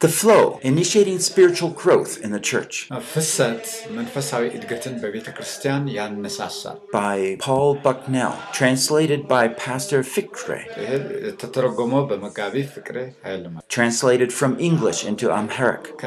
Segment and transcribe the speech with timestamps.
[0.00, 2.88] the flow, initiating spiritual growth in the church.
[6.92, 10.64] By Paul Bucknell, translated by Pastor Fikre.
[13.68, 15.98] Translated from English into Amharic.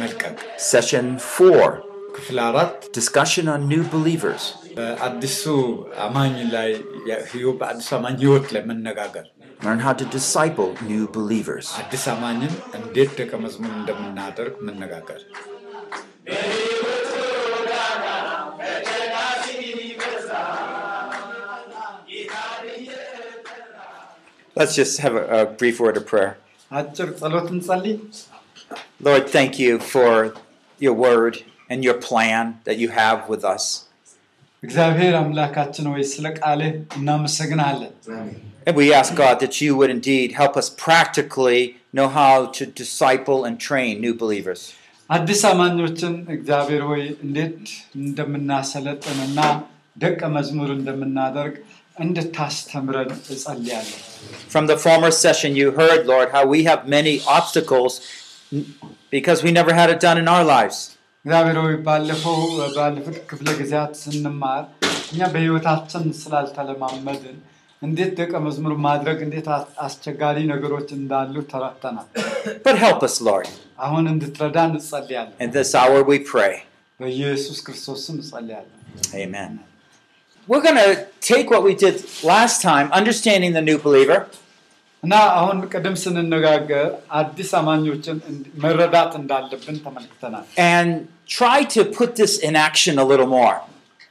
[0.00, 0.36] መልቀቅ።
[0.68, 1.74] Session 4
[2.16, 4.44] ክፍል አራት Discussion on New Believers.
[4.76, 5.42] በአዲሱ
[6.06, 6.70] አማኝ ላይ
[7.60, 9.26] በአዲሱ አማኝ ህይወት ላይ መነጋገር
[9.60, 11.66] Learn how to disciple new believers.
[11.82, 15.20] አዲስ አማኝን እንዴት ደቀ መዝሙር እንደምናደርግ መነጋገር
[24.57, 26.31] Let's just have a, a brief word of prayer.
[26.71, 27.95] አጭር ጸሎት እንጸልይ።
[29.07, 30.11] Lord, thank you for
[30.79, 31.33] your word
[31.71, 33.65] and your plan that you have with us.
[34.63, 37.93] እግዚአብሔር አምላካችን ሆይ ስለ ቃልህ እናመሰግናለን።
[38.67, 41.61] And we ask God that you would indeed help us practically
[41.97, 44.61] know how to disciple and train new believers.
[45.09, 47.57] አዲስ አማኞችን እግዚአብሔር ሆይ እንዴት
[48.01, 49.39] እንደምናሰለጥንና
[50.03, 51.55] ደቀ መዝሙር እንደምናደርግ
[52.03, 53.99] እንድታስተምረን እጸልያለሁ።
[54.53, 57.93] From the former session, you heard, Lord, how we have many obstacles
[59.15, 60.77] because we never had it done in our lives.
[61.25, 62.39] እግዚአብሔር ሆይ ባለፈው
[62.77, 64.63] ባለፉት ክፍለ ጊዜያት ስንማር
[65.11, 67.37] እኛ በህይወታችን ስላልተለማመድን
[67.81, 69.47] እንዴት ደቀ መዝሙር ማድረግ እንዴት
[69.85, 72.07] አስቸጋሪ ነገሮች እንዳሉ ተረድተናል።
[72.67, 73.47] But help us, Lord.
[73.85, 76.53] አሁን እንድትረዳ እንጸልያለን። In this hour we pray.
[76.99, 78.79] በኢየሱስ ክርስቶስ ስም እንጸልያለን።
[79.23, 79.51] Amen.
[80.47, 80.91] We're going to
[81.27, 84.19] take what we did last time, understanding the new believer,
[85.03, 86.85] እና አሁን ቅድም ስንነጋገር
[87.19, 90.91] አዲስ አማኞችን እንድ- መረዳት እንዳለብን ተመልክተናል። and
[91.39, 93.57] try to put this in action a little more.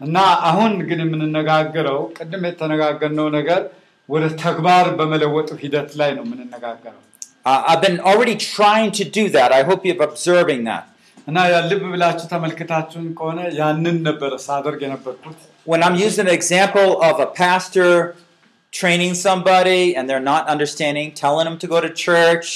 [0.00, 0.16] እና
[0.50, 3.62] አሁን ግን የምንነጋገረው ቅድም የተነጋገርነው ነገር
[4.08, 7.00] ወደ ተግባር በመለወጡ ሂደት ላይ ነው የምንነጋገረው።
[7.44, 9.50] Uh, I've been already trying to do that.
[9.56, 10.84] I hope you're observing that.
[11.28, 16.88] እና ያ ልብ ብላችሁ ተመልክታችሁን ከሆነ ያንን ነበረ ሳደርግ የነበርኩት። When I'm using an example
[17.08, 17.90] of a pastor
[18.72, 22.48] training somebody and they're not understanding, telling them to go to church,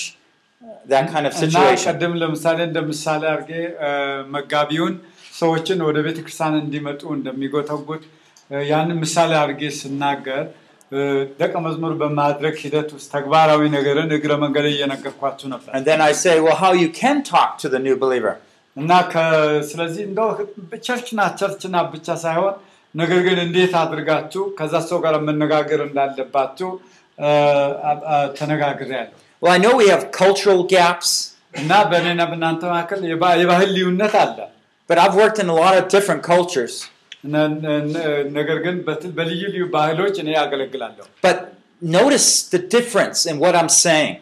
[0.87, 1.87] that kind of እና situation.
[1.91, 3.53] ቀደም ለምሳሌ እንደ ምሳሌ አድርጌ
[3.87, 3.91] እ፣
[4.37, 4.95] መጋቢውን
[5.41, 8.03] ሰዎችን ወደ ቤተ ክርስቲያን እንዲመጡ እንደሚጎተጉት
[8.51, 10.43] እ፣ ያንን ምሳሌ አድርጌ ስናገር
[10.93, 10.99] እ፣
[11.41, 16.34] ደቀ መዝሙር በማድረግ ሂደት ውስጥ ተግባራዊ ነገርን እግረ መንገድ እየነገርኳችሁ ነበር And then I say,
[16.47, 18.34] well, how you can talk to the new believer.
[18.81, 18.92] እና
[19.72, 20.30] ስለዚህ እንደው
[20.86, 22.53] ቸርችና ቸርችና ብቻ ሳይሆን
[22.96, 26.69] ነገር ግን እንዴት አድርጋችሁ ከዛ ሰው ጋር መነጋገር እንዳለባችሁ
[27.18, 27.31] እ፣
[27.90, 31.09] አ- አ- ተነጋግሬያለሁ። Well, I know we have cultural gaps,
[31.62, 34.38] እና በእኔና በእናንተ መካከል የባ- የባህል ልዩነት አለ።
[34.90, 36.75] but I've worked in a lot of different cultures.
[38.40, 38.75] ነገር ግን
[39.18, 41.40] በልዩ ልዩ ባህሎች እኔ ያገለግላለሁ But
[41.97, 44.15] notice the difference in what I'm saying.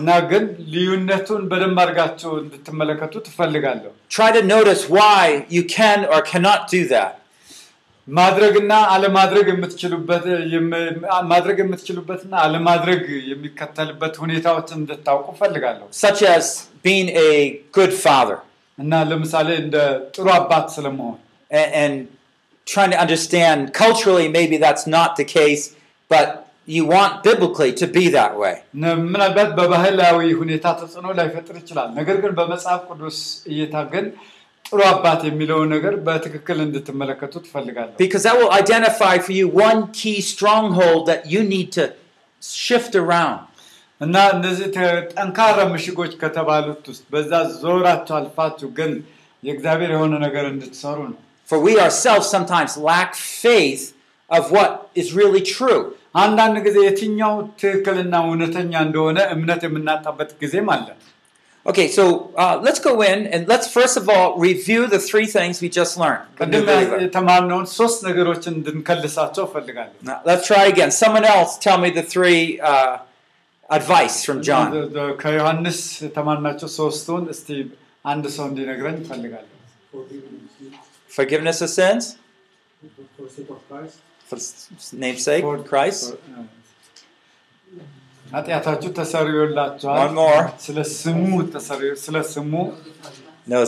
[0.00, 5.22] እና ግን ልዩነቱን በደንብ አድርጋችሁ እንድትመለከቱ ትፈልጋለሁ። Try to notice why
[5.56, 7.12] you can or cannot do that.
[8.08, 10.70] ማድረግና አለማድረግ የምትችሉበት የም-
[11.32, 13.02] ማድረግ የምትችሉበትና አለማድረግ
[13.32, 16.44] የሚከተልበት ሁኔታዎችን እንድታውቁ ፈልጋለሁ such as
[16.86, 17.32] being a
[17.78, 18.38] good father
[18.78, 19.76] እና ለምሳሌ እንደ
[20.16, 21.18] ጥሩ አባት ስለመሆን
[21.50, 21.94] and, and
[22.66, 25.62] trying to understand culturally maybe that's not the case
[26.10, 26.28] but
[26.68, 32.16] you want biblically to be that way ነ- ምናልባት በባህላዊ ሁኔታ ተጽዕኖ ላይፈጥር ይችላል። ነገር
[32.24, 33.18] ግን በመጽሐፍ ቅዱስ
[33.52, 34.06] እይታ ግን
[34.64, 40.18] ጥሩ አባት የሚለውን ነገር በትክክል እንድትመለከቱ ትፈልጋለሁ። because that will identify for you one key
[40.32, 41.84] stronghold that you need to
[42.42, 43.40] shift around
[44.00, 47.32] እና እነዚህ ተ- ጠንካራ ምሽጎች ከተባሉት ውስጥ በዛ
[47.62, 48.92] ዞራችሁ አልፋችሁ ግን
[49.42, 51.18] የእግዚአብሔር የሆነ ነገር እንድትሰሩ ነው።
[51.48, 53.10] for we ourselves sometimes lack
[53.44, 53.82] faith
[54.30, 54.70] of what
[55.00, 55.80] is really true
[56.22, 60.88] አንዳንድ ጊዜ የትኛው ትክክልና እውነተኛ እንደሆነ እምነት የምናጣበት ጊዜም አለ።
[61.66, 62.04] okay so
[62.42, 65.94] uh, let's go in and let's first of all review the three things we just
[66.02, 66.98] learned the new ቅድም believer.
[67.04, 70.90] የተማርነውን ሶስት ነገሮችን እንድንከልሳቸው እፈልጋለሁ። Now, let's try again.
[71.02, 72.40] Someone else tell me the three
[72.70, 72.94] uh,
[73.70, 74.68] advice from John.
[75.22, 77.48] ከዮሐንስ የተማርናቸው ሶስቱን እስቲ
[78.12, 79.46] አንድ ሰው እንዲነግረኝ እፈልጋለሁ።
[81.10, 82.04] Forgiveness of sins,
[84.27, 84.37] For
[84.97, 86.03] namesake, For- Christ.
[88.25, 90.43] ኃጢአታችሁ ተሰርዮላችኋል። One more.
[90.65, 91.25] ስለ ስሙ
[91.55, 92.53] ተሰርዮ ስለ ስሙ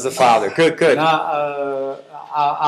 [0.06, 0.50] the Father.
[0.60, 0.98] Good, good.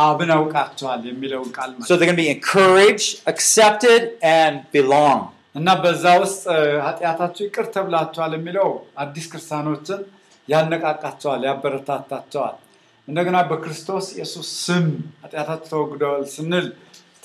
[0.02, 4.02] አብን አውቃችኋል የሚለውን ቃል ማለት So they're going to be encouraged, accepted,
[4.38, 5.20] and belong.
[5.60, 6.44] እና በዛ ውስጥ
[6.86, 8.70] ኃጢአታችሁ ይቅር ተብላችኋል የሚለው
[9.04, 10.02] አዲስ ክርስቲያኖችን
[10.48, 12.56] ያነቃቃቸዋል፣ ያበረታታቸዋል።
[13.08, 14.86] እንደገና በክርስቶስ ኢየሱስ ስም
[15.24, 16.68] ኃጢአታቸው ተወግደዋል ስንል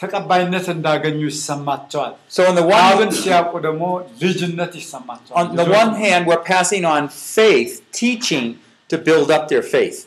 [0.02, 3.84] ተቀባይነት እንዳገኙ ይሰማቸዋል። So on the አብን one ሲያውቁ ደግሞ
[4.24, 7.04] ልጅነት ይሰማቸዋል። on the one hand, we're passing on
[7.38, 8.48] faith, teaching
[8.92, 10.00] to build up their faith.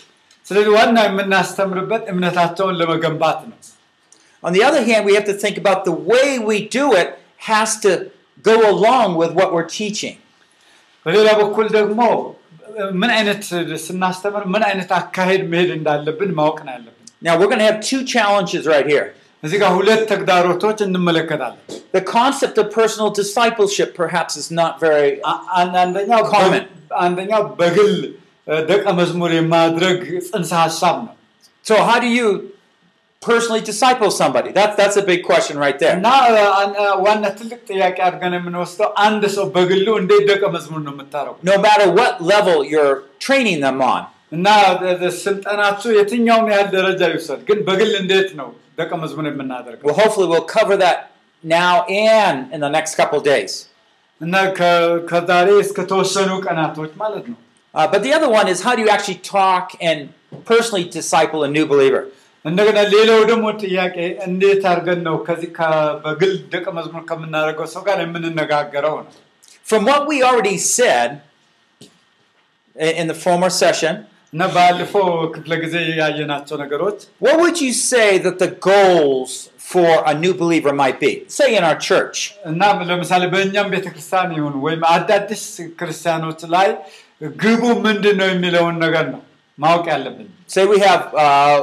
[0.47, 3.59] ስለዚህ ዋና የምናስተምርበት እምነታቸውን ለመገንባት ነው።
[4.43, 7.11] On the other hand, we have to think about the way we do it
[7.51, 7.91] has to
[8.43, 10.17] go along with what we're teaching.
[11.07, 12.01] በሌላ በኩል ደግሞ
[13.01, 13.43] ምን አይነት
[13.87, 18.03] ስናስተምር ምን አይነት አካሄድ መሄድ እንዳለብን ማወቅ ነው ያለብን። Now we're going to have two
[18.15, 19.07] challenges right here.
[19.43, 21.63] እዚህ ጋር ሁለት ተግዳሮቶች እንመለከታለን።
[21.97, 26.65] The concept of personal discipleship perhaps is not very አ- አን- አንደኛው Common.
[27.05, 27.93] አንደኛው በግል
[28.47, 29.99] እ፣ ደቀ መዝሙር የማድረግ
[30.29, 31.15] ጽንሰ ሀሳብ ነው
[31.65, 32.29] So how do you
[33.23, 34.51] personally disciple somebody?
[34.51, 35.93] That's that's a big question right there.
[35.97, 40.81] እና እ፣ አን- እ፣ ዋና ትልቅ ጥያቄ አድርገን የምንወስደው አንድ ሰው በግሉ እንዴት ደቀ መዝሙር
[40.87, 44.03] ነው የምታረጉ No matter what level you're training them on.
[44.37, 44.47] እና
[44.85, 48.66] እ፣ እ፣ ስልጠናችሁ የትኛውም ያህል ደረጃ ይውሰድ፣ ግን በግል እንዴት ነው ደቀ መዝሙር የምናደርገው?
[49.87, 50.99] Well, hopefully we'll cover that
[51.45, 51.75] now
[52.13, 53.53] and in the next couple days.
[54.21, 57.39] እና ከ- ከዛሬ እስከ ተወሰኑ ቀናቶች ማለት ነው።
[57.75, 59.99] Uh, but the other one is how do you actually talk and
[60.51, 62.03] personally disciple a new believer?
[62.45, 63.97] እንደገና ሌላው ደግሞ ጥያቄ
[64.29, 65.69] እንዴት አድርገን ነው ከዚህ ከ-
[66.05, 69.13] በግል ደቀ መዝሙር ከምናደርገው ሰው ጋር የምንነጋገረው ነው።
[69.71, 71.11] From what we already said
[72.77, 73.95] i- in the former session,
[74.37, 79.33] እና ባለፈው ክፍለ ጊዜ ያየናቸው ነገሮች what would you say that the goals
[79.73, 81.11] for a new believer might be?
[81.37, 82.17] Say in our church.
[82.51, 82.61] እና
[82.91, 85.45] ለምሳሌ በእኛም ቤተክርስቲያን ይሁን ወይም አዳዲስ
[85.81, 86.69] ክርስቲያኖች ላይ
[87.43, 89.23] ግቡ ምንድን ነው የሚለውን ነገር ነው
[89.59, 91.59] ማወቅ ያለብን። Say we have uh,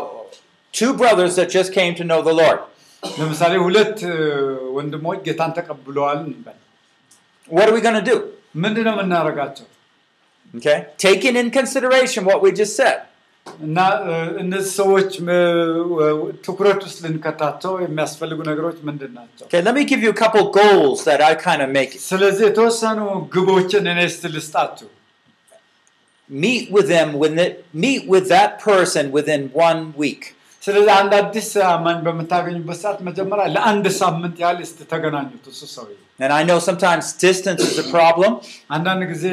[0.74, 2.60] two brothers that just came to know the Lord.
[3.04, 4.18] ለምሳሌ ሁለት እ፣
[4.78, 6.57] ወንድሞች ጌታን ተቀብለዋል እንበል።
[7.50, 8.18] What are we going to do?
[8.63, 9.68] ምንድን ነው የምናደርጋቸው?
[10.54, 10.78] Okay?
[11.00, 12.98] Taking in consideration what we just said.
[13.66, 15.38] እና እ፣ እነዚህ ሰዎች እ፣
[16.46, 19.46] ትኩረት ውስጥ ልንከታቸው የሚያስፈልጉ ነገሮች ምንድን ናቸው?
[19.48, 21.94] Okay, let me give you a couple goals that I kind of make.
[22.10, 23.00] ስለዚህ የተወሰኑ
[23.36, 24.90] ግቦችን እኔ እስቲ ልስጣችሁ።
[26.30, 30.24] Meet with them when the, meet with that person within one week.
[30.63, 36.31] ስለዚህ አንድ አዲስ አማኝ በምታገኙበት ሰዓት መጀመሪያ ለአንድ ሳምንት ያህል እስቲ ተገናኙት እሱ ሰውዬ። And
[36.40, 38.31] I know sometimes distance is a problem.
[38.75, 39.25] አንዳንድ ጊዜ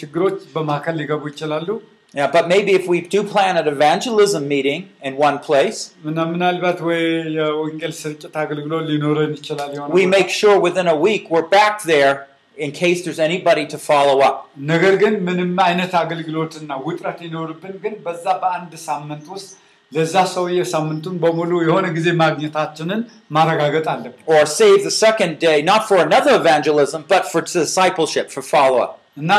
[0.00, 1.68] ችግሮች በመካከል ሊገቡ ይችላሉ
[2.14, 5.78] Yeah, but maybe if we do plan an evangelism meeting in one place,
[6.08, 7.00] እና ምናልባት ወይ
[7.38, 11.74] የወንጌል ስርጭት አገልግሎት ሊኖረን ይችላል የሆነ we ቦታ። make sure within a week we're back
[11.94, 12.12] there
[12.56, 14.36] in case there's anybody to follow up.
[14.72, 19.50] ነገር ግን ምንም አይነት አገልግሎትና ውጥረት ሊኖርብን ግን በዛ በአንድ ሳምንት ውስጥ
[19.91, 23.01] ለዛ ሰውዬ ሳምንቱን በሙሉ የሆነ ጊዜ ማግኘታችንን
[23.37, 28.43] ማረጋገጥ አለብን Or save the second day, not for another evangelism, but for discipleship, for
[28.53, 28.93] follow up.
[29.21, 29.31] እና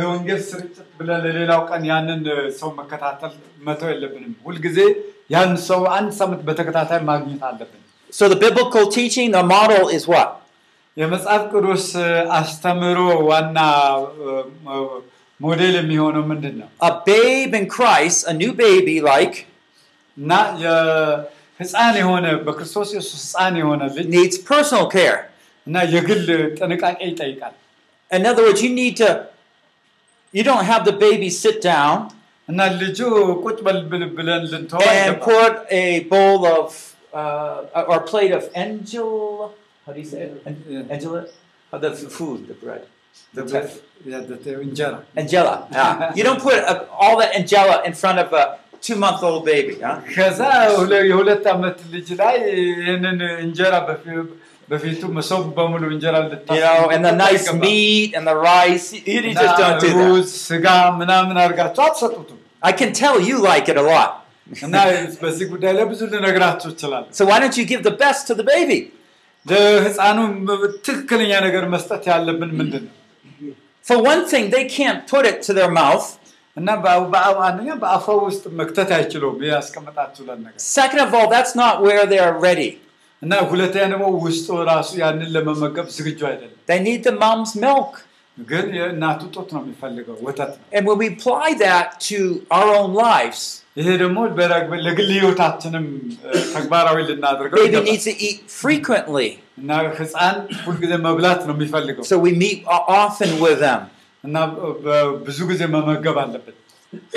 [0.00, 2.22] ለወንጌል ስርጭት ብለን ለሌላው ቀን ያንን
[2.60, 3.32] ሰው መከታተል
[3.66, 4.78] መተው የለብንም። ሁልጊዜ
[5.34, 10.30] ያን ሰው አንድ ሳምንት በተከታታይ ማግኘት አለብን። So the biblical teaching, the model is what?
[10.96, 11.84] የመጽሐፍ ቅዱስ
[12.38, 13.58] አስተምህሮ ዋና
[15.39, 16.67] ሞዴል የሚሆነው ምንድን ነው?
[16.89, 19.35] A babe in Christ, a new baby like,
[20.17, 20.31] እና
[20.63, 25.19] የህፃን የሆነ በክርስቶስ ኢየሱስ ህፃን የሆነ ልጅ needs personal care.
[25.67, 26.23] እና የግል
[26.59, 27.53] ጥንቃቄ ይጠይቃል።
[28.11, 29.09] In other words, you need to,
[30.33, 31.97] you don't have the baby sit down
[32.49, 32.99] እና ልጁ
[33.45, 36.67] ቁጭ በል ብል- ብለን ልንተው and አይገባም። put a bowl of,
[37.13, 39.11] uh, or a plate of angel,
[39.85, 40.33] how do you say it?
[40.49, 40.93] An- Yeah.
[40.93, 41.21] Angela?
[41.73, 42.07] Oh, the f-
[43.17, 43.69] food, the bread.
[44.29, 45.53] The pep- እንጀራ Angela.
[45.75, 45.91] Yeah.
[46.17, 48.43] You don't put uh, all that Angela in front of a
[48.85, 49.75] two-month-old baby.
[49.85, 49.93] Huh?
[50.15, 50.39] ከዛ
[50.79, 52.35] ሁለ- የሁለት ዓመት ልጅ ላይ
[52.79, 54.25] ይህንን እንጀራ በፊ-
[54.71, 56.15] በፊቱ መሶብ በሙሉ እንጀራ
[56.57, 58.87] You know, and the nice meat and the rice.
[58.97, 60.01] You, you just don't do that.
[60.09, 60.65] ሩዝ ስጋ
[61.01, 64.11] ምናምን አድርጋችሁ አትሰጡትም I can tell you like it a lot.
[64.65, 64.75] እና
[65.23, 68.47] በዚህ ጉዳይ ላይ ብዙ ልነግራችሁ እችላለሁ So why don't you give the best to the
[68.53, 68.79] baby?
[69.45, 70.17] ለህፃኑ
[70.87, 72.93] ትክክለኛ ነገር መስጠት ያለብን ምንድን ነው
[73.87, 76.05] For one thing, they can't put it to their mouth.
[76.57, 81.53] እና በአ- በአ- አንደኛ በአፈ ውስጥ መክተት አይችሉም ይህ ያስቀመጣችሁለን ነገር Second of all, that's
[81.63, 82.71] not where they're ready.
[83.21, 87.91] እና ሁለተኛ ደግሞ ውስጡ ራሱ ያንን ለመመገብ ዝግጁ አይደለም They need the mom's milk.
[88.37, 92.19] ግን የእናቱ ጡት ነው የሚፈልገው ወተት ነው And when we apply that to
[92.57, 93.41] our own lives,
[93.77, 95.85] ይሄ ደግሞ በዳግመ- ለግል ህይወታችንም
[96.27, 99.29] እ፣ ተግባራዊ ልናደርገው baby ይገባል። needs to eat frequently.
[99.61, 99.69] እና
[99.99, 103.81] ህፃን ሁልጊዜ መብላት ነው የሚፈልገው So we meet o- often with them.
[104.23, 104.35] እና
[104.85, 106.57] በ- ብዙ ጊዜ መመገብ አለብን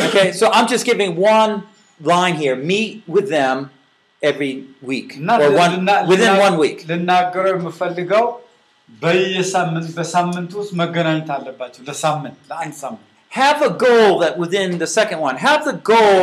[0.07, 1.53] Okay, so I'm just giving one
[2.01, 2.57] line here.
[2.71, 3.57] Meet with them
[4.23, 4.53] every
[4.91, 5.09] week.
[5.21, 6.79] እና Or one, ልና- within ልና- one week.
[6.91, 8.25] ልናገረው የምፈልገው
[9.03, 15.19] በየሳምንት በሳምንት ውስጥ መገናኘት አለባቸው ለሳምንት ለአንድ ሳምንት have a goal that within the second
[15.21, 16.23] one, have the goal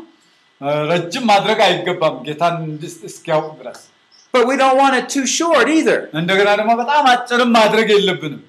[0.92, 3.80] ረጅም ማድረግ አይገባም ጌታን እንዲስ- እስኪያውቅ ድረስ።
[4.34, 5.98] but we don't want it too short either.
[6.20, 8.42] እንደገና ደግሞ በጣም አጭርም ማድረግ የለብንም።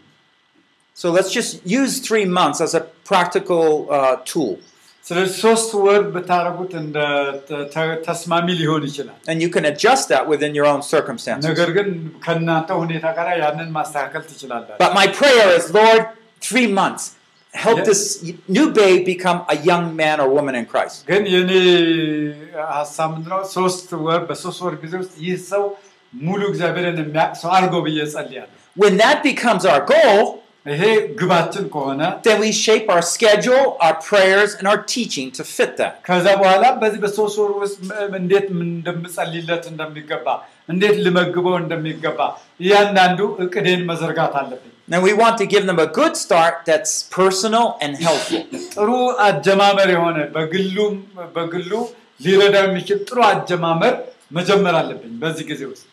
[0.98, 3.66] So let's just use three months as a practical
[3.98, 4.54] uh, tool.
[5.06, 6.98] ስለዚህ ሶስት ወር ብታደርጉት እንደ
[7.50, 11.48] ተ- ተ- ተስማሚ ሊሆን ይችላል። And you can adjust that within your own circumstances.
[11.52, 11.88] ነገር ግን
[12.26, 16.04] ከእናንተ ሁኔታ ጋር ያንን ማስተካከል ትችላላችሁ። But my prayer is, Lord,
[16.48, 17.06] three months.
[17.54, 17.86] Help Yeah.
[17.86, 18.02] this
[18.50, 20.98] new babe become a young man or woman in Christ.
[21.10, 21.52] ግን የኔ
[22.76, 23.40] ሀሳብ ምንድነው?
[23.56, 25.64] ሶስት ወር በሶስት ወር ጊዜ ውስጥ ይህ ሰው
[26.26, 30.20] ሙሉ እግዚአብሔርን የሚያውቅ ሰው አድርጎ ብዬ ጸልያለሁ። When that becomes our goal,
[30.66, 30.84] ይሄ
[31.20, 35.94] ግባችን ከሆነ then we shape our schedule, our prayers, and our teaching to fit that.
[36.08, 40.28] ከዛ በኋላ በዚህ በሶስት ወር ውስጥ ም- እንዴት ምን እንደምጸልይለት እንደሚገባ
[40.74, 42.20] እንዴት ልመግበው እንደሚገባ
[42.64, 47.66] እያንዳንዱ እቅዴን መዘርጋት አለብኝ። And we want to give them a good start that's personal
[47.84, 48.42] and helpful.
[48.76, 48.90] ጥሩ
[49.28, 50.96] አጀማመር የሆነ በግሉም
[51.36, 51.72] በግሉ
[52.26, 53.96] ሊረዳ የሚችል ጥሩ አጀማመር
[54.38, 55.86] መጀመር አለብኝ በዚህ ጊዜ ውስጥ።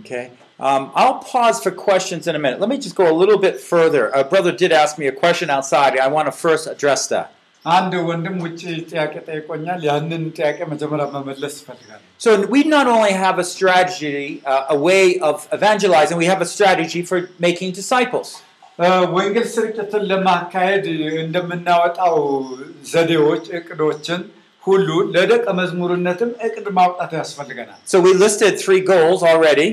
[0.00, 0.24] Okay.
[0.68, 2.58] Um, I'll pause for questions in a minute.
[2.62, 4.02] Let me just go a little bit further.
[4.20, 5.98] A brother did ask me a question outside.
[5.98, 7.28] I want to first address that.
[7.64, 8.60] አንድ ወንድም ውጭ
[8.90, 14.74] ጥያቄ ጠይቆኛል። ያንን ጥያቄ መጀመሪያ መመለስ እፈልጋለሁ። So we not only have a strategy, uh,
[14.74, 18.28] a way of evangelizing, we have a strategy for making disciples.
[18.78, 18.86] እ፣
[19.16, 20.84] ወንጌል ስርጭትን ለማካሄድ
[21.24, 22.16] እንደምናወጣው
[22.92, 24.20] ዘዴዎች፣ እቅዶችን
[24.62, 29.68] ሁሉ ለደቀ መዝሙርነትም እቅድ ማውጣት ያስፈልገናል So we listed three goals already,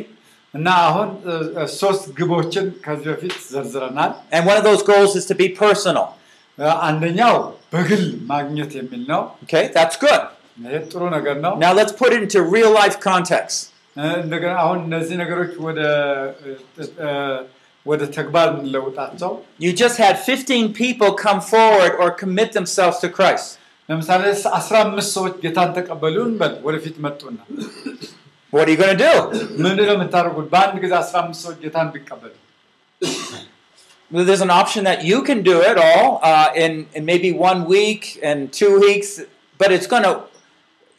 [0.53, 5.25] እና አሁን እ፣ እ፣ ሶስት ግቦችን ከዚህ በፊት ዘርዝረናል። and one of those goals is
[5.31, 6.07] to be personal.
[6.57, 7.35] እ፣ አንደኛው
[7.75, 10.21] በግል ማግኘት የሚል ነው። Okay, that's good.
[10.63, 13.57] ይሄ ጥሩ ነገር ነው። Now let's put it into real life context.
[13.95, 15.79] እ፣ እንደገና አሁን እነዚህ ነገሮች ወደ
[16.43, 16.51] እ፣
[17.05, 17.09] እ፣
[17.85, 19.31] ወደ ተግባር እንለውጣቸው።
[19.65, 23.47] You just had 15 people come forward or commit themselves to Christ.
[23.89, 24.21] ለምሳሌ
[24.59, 27.37] አስራ አምስት ሰዎች ጌታን ተቀበሉ እንበል፣ ወደፊት መጡና
[28.53, 29.13] What are you going to do?
[29.63, 30.47] ምንድን ነው የምታደርጉት?
[30.53, 32.31] በአንድ ጊዜ አስራ አምስት ሰዎች ጌታን ቢቀበሉ
[33.01, 33.54] Well,
[34.11, 38.01] There's an option that you can do it all uh, in, in maybe one week
[38.21, 39.09] and two weeks,
[39.59, 40.13] but it's going to,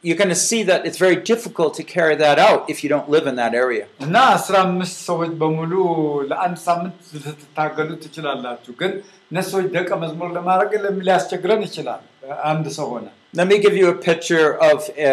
[0.04, 3.08] you're going to see that it's very difficult to carry that out if you don't
[3.14, 3.84] live in that area.
[4.06, 5.72] እና አስራ አምስት ሰዎች በሙሉ
[6.30, 8.92] ለአንድ ሳምንት ልትታገሉ ትችላላችሁ። ግን
[9.30, 12.02] እነሱ ሰዎች ደቀ መዝሙር ለማድረግ ለም- ሊያስቸግረን ይችላል።
[12.52, 15.04] አንድ ሰው ሆነ Let me give you a picture of uh,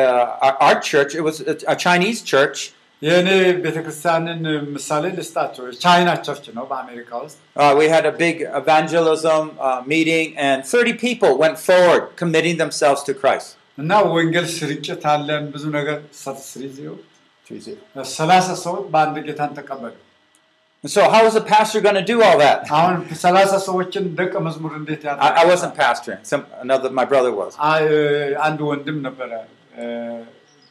[0.45, 1.11] our, our church.
[1.19, 2.57] It was a, a Chinese church.
[3.01, 3.27] የእኔ
[3.65, 4.41] ቤተክርስቲያንን
[4.73, 10.27] ምሳሌ ልስጣቸው። ቻይና ቸርች ነው በአሜሪካ ውስጥ Uh, we had a big evangelism uh, meeting,
[10.47, 13.49] and 30 people went forward committing themselves to Christ.
[13.77, 15.97] እና ወንጌል ስርጭት አለን ብዙ ነገር
[18.17, 19.95] ሰላሳ ሰዎች በአንድ ጌታን ተቀበሉ።
[20.83, 22.59] And so, how is a pastor going to do all that?
[22.77, 26.19] አሁን ሰላሳ ሰዎችን ደቀ መዝሙር እንዴት ያ I, I wasn't pastoring.
[26.23, 27.53] Some another my brother was.
[28.47, 29.31] አንድ ወንድም ነበረ
[29.79, 29.85] እ፣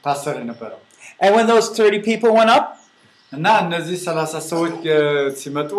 [0.04, 0.80] ፓስተር የነበረው
[1.20, 2.66] And when those 30 people went up,
[3.32, 5.00] እና እነዚህ ሰላሳ ሰዎች እ፣
[5.40, 5.72] ሲመጡ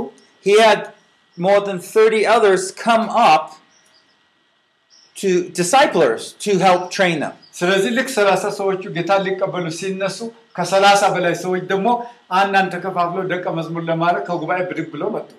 [0.46, 0.82] he had
[1.38, 3.46] more than 30 others come up
[5.18, 7.34] to disciplers to help train them.
[7.60, 10.18] ስለዚህ ልክ ሰላሳ ሰዎቹ ጌታን ሊቀበሉ ሲነሱ
[10.58, 11.88] ከሰላሳ በላይ ሰዎች ደግሞ
[12.40, 15.30] አንዳንድ ተከፋፍለው ደቀ መዝሙር ለማድረግ ከጉባኤ ብድግ ብለው መጡ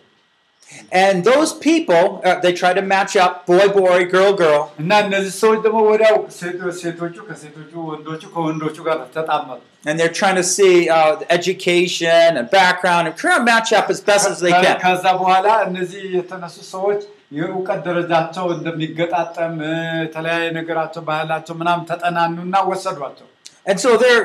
[0.93, 4.61] And those people, uh, they try to match up boy, boy, girl, girl.
[4.83, 10.39] እና እነዚህ ሰዎች ደግሞ ወዲያው ሴቶ- ሴቶቹ ከሴቶቹ ወንዶቹ ከወንዶቹ ጋር ተጣመሩ And they're trying
[10.41, 14.39] to see uh, the education and background and try to match up as best as
[14.47, 14.77] they ከ- can.
[14.85, 17.01] ከዛ በኋላ እነዚህ የተነሱ ሰዎች
[17.39, 19.75] የእውቀት ደረጃቸው እንደሚገጣጠም እ፣
[20.05, 23.27] የተለያየ ነገራቸው ባህላቸው ምናምን ተጠናኑና ወሰዷቸው
[23.71, 24.25] And so they're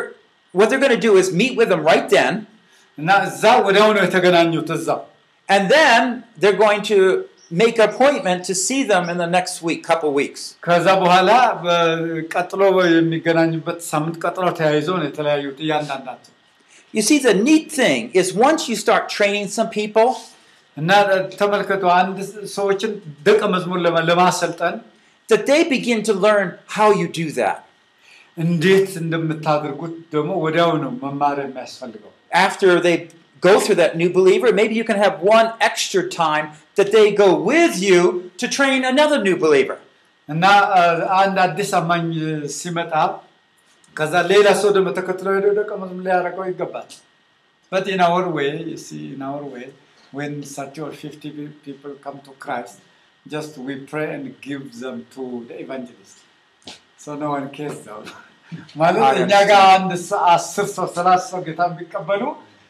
[0.54, 2.34] what they're going to do is meet with them right then,
[2.98, 5.02] እና እዛ ወዲያው ነው የተገናኙት እዛው
[5.50, 6.00] and then
[6.42, 7.00] they're going to
[7.62, 10.42] make an appointment to see them in the next week, couple weeks.
[10.68, 11.30] ከዛ በኋላ
[11.66, 11.98] በ-
[12.36, 12.62] ቀጥሎ
[12.96, 16.32] የሚገናኙበት ሳምንት ቀጥሎ ተያይዘው ነው የተለያዩት እያንዳንዳቸው
[16.94, 20.10] You see, the neat thing is once you start training some people,
[20.78, 20.92] እና
[21.42, 22.18] ተመልከቱ አንድ
[22.58, 22.92] ሰዎችን
[23.28, 24.76] ደቀ መዝሙር ለማ- ለማሰልጠን
[25.30, 27.60] that they begin to learn how you do that.
[28.38, 32.12] እንዴት እንደምታደርጉት ደግሞ ወዲያው ነው መማር የሚያስፈልገው
[32.46, 32.96] After they
[33.44, 36.46] go through that new believer, maybe you can have one extra time
[36.78, 38.00] that they go with you
[38.42, 39.78] to train another new believer.
[40.30, 40.44] እና
[40.78, 40.84] አ፣
[41.22, 42.06] አንድ አዲስ አማኝ
[42.60, 42.94] ሲመጣ
[43.96, 46.88] ከዛ ሌላ ሰው ደግሞ ተከትሎ ሄዶ ደቀ መዝሙር ሊያደርገው ይገባል።
[47.72, 49.66] But in our way, you see, in our way,
[50.18, 52.76] when 30 or 50 pe- people come to Christ,
[53.26, 56.18] just we pray and give them to the evangelist.
[57.04, 58.04] So no one cares though.
[58.82, 62.22] ማለት I እኛ ጋር አንድ ሰ- አስር ሰው ሰላሳ ሰው ጌታ ቢቀበሉ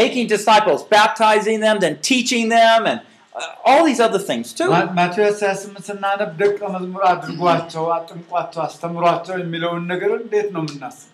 [0.00, 2.98] making disciples, baptizing them, then teaching them, and
[3.34, 4.68] uh, all these other things too.
[4.74, 11.10] ማ- ማቴዎስ 28 ስናነብ ደቀ መዝሙር አድርጓቸው አጥምቋቸው አስተምሯቸው የሚለውን ነገር እንዴት ነው የምናስብ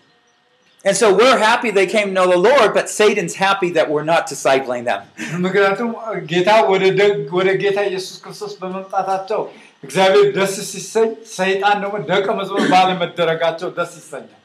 [0.85, 4.07] And so we're happy they came to know the Lord, but Satan's happy that we're
[4.13, 5.01] not discipling them.
[5.43, 5.89] ምክንያቱም
[6.31, 9.41] ጌታ ወደ ደግ- ወደ ጌታ ኢየሱስ ክርስቶስ በመምጣታቸው
[9.83, 14.41] እግዚአብሔር ደስ ሲሰኝ ሰይጣን ደግሞ ደቀ መዝሙር ባለመደረጋቸው ደስ ይሰኛል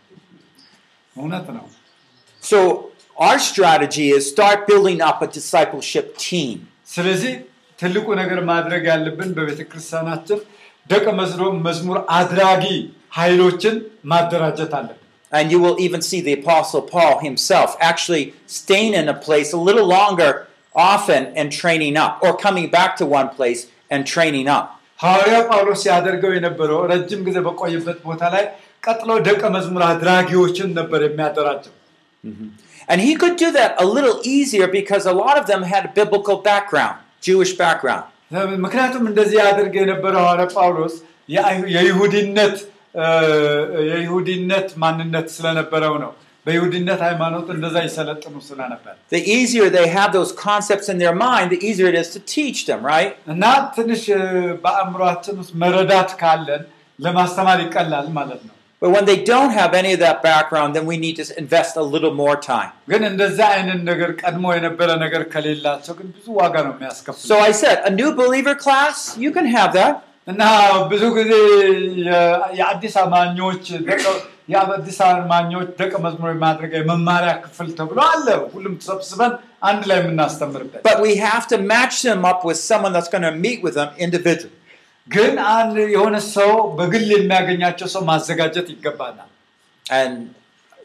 [1.16, 1.64] እውነት ነው
[2.42, 2.58] So
[3.16, 6.56] our strategy is start building up a discipleship team.
[6.94, 7.32] ስለዚህ
[7.78, 10.38] ትልቁ ነገር ማድረግ ያለብን በቤተ ክርስቲያናችን
[10.90, 12.64] ደቀ መዝሙር መዝሙር አድራጊ
[13.18, 13.74] ኃይሎችን
[14.12, 15.02] ማደራጀት አለብን
[15.32, 18.24] And you will even see the Apostle Paul himself actually
[18.58, 20.30] staying in a place a little longer,
[20.74, 24.66] often, and training up, or coming back to one place and training up.
[24.98, 28.44] ሐዋርያው ጳውሎስ ሲያደርገው የነበረው ረጅም ጊዜ በቆየበት ቦታ ላይ
[28.82, 31.74] ቀጥሎ ደቀ መዝሙር አድራጊዎችን ነበር የሚያደራጀው
[32.90, 35.92] And he could do that a little easier because a lot of them had a
[35.94, 38.04] biblical background, Jewish background.
[38.64, 40.94] ምክንያቱም እንደዚህ ያደርግ የነበረው ሐዋርያ ጳውሎስ
[41.28, 42.56] የአይሁ- የይሁዲነት
[42.98, 43.08] እ፣
[43.90, 46.12] የይሁዲነት ማንነት ስለነበረው ነው
[46.46, 51.60] በይሁዲነት ሃይማኖት እንደዛ ይሰለጥኑ ስለነበር The easier they have those concepts in their mind, the
[51.68, 53.12] easier it is to teach them, right?
[53.34, 53.44] እና
[53.76, 54.22] ትንሽ እ፣
[54.64, 56.62] በአእምሯችን ውስጥ መረዳት ካለን
[56.98, 60.96] ለማስተማር ይቀላል ማለት ነው But when they don't have any of that background, then we
[60.98, 62.72] need to invest a little more time.
[62.92, 67.52] ግን እንደዛ አይነት ነገር ቀድሞ የነበረ ነገር ከሌላቸው ግን ብዙ ዋጋ ነው የሚያስከፍል So I
[67.62, 69.94] said, a new believer class, you can have that.
[70.28, 70.42] እና
[70.92, 71.32] ብዙ ጊዜ
[72.06, 72.22] የ-
[72.58, 74.16] የአዲስ አማኞች ደቀ-
[74.52, 79.32] የአዲስ አማኞች ደቀ መዝሙር የማድረግ የመማሪያ ክፍል ተብሎ አለ ሁሉም ተሰብስበን
[79.70, 83.34] አንድ ላይ የምናስተምርበት But we have to match them up with someone that's going to
[83.46, 84.54] meet with them individually.
[85.08, 89.30] ግን አንድ የሆነ ሰው በግል የሚያገኛቸው ሰው ማዘጋጀት ይገባናል
[89.86, 90.14] And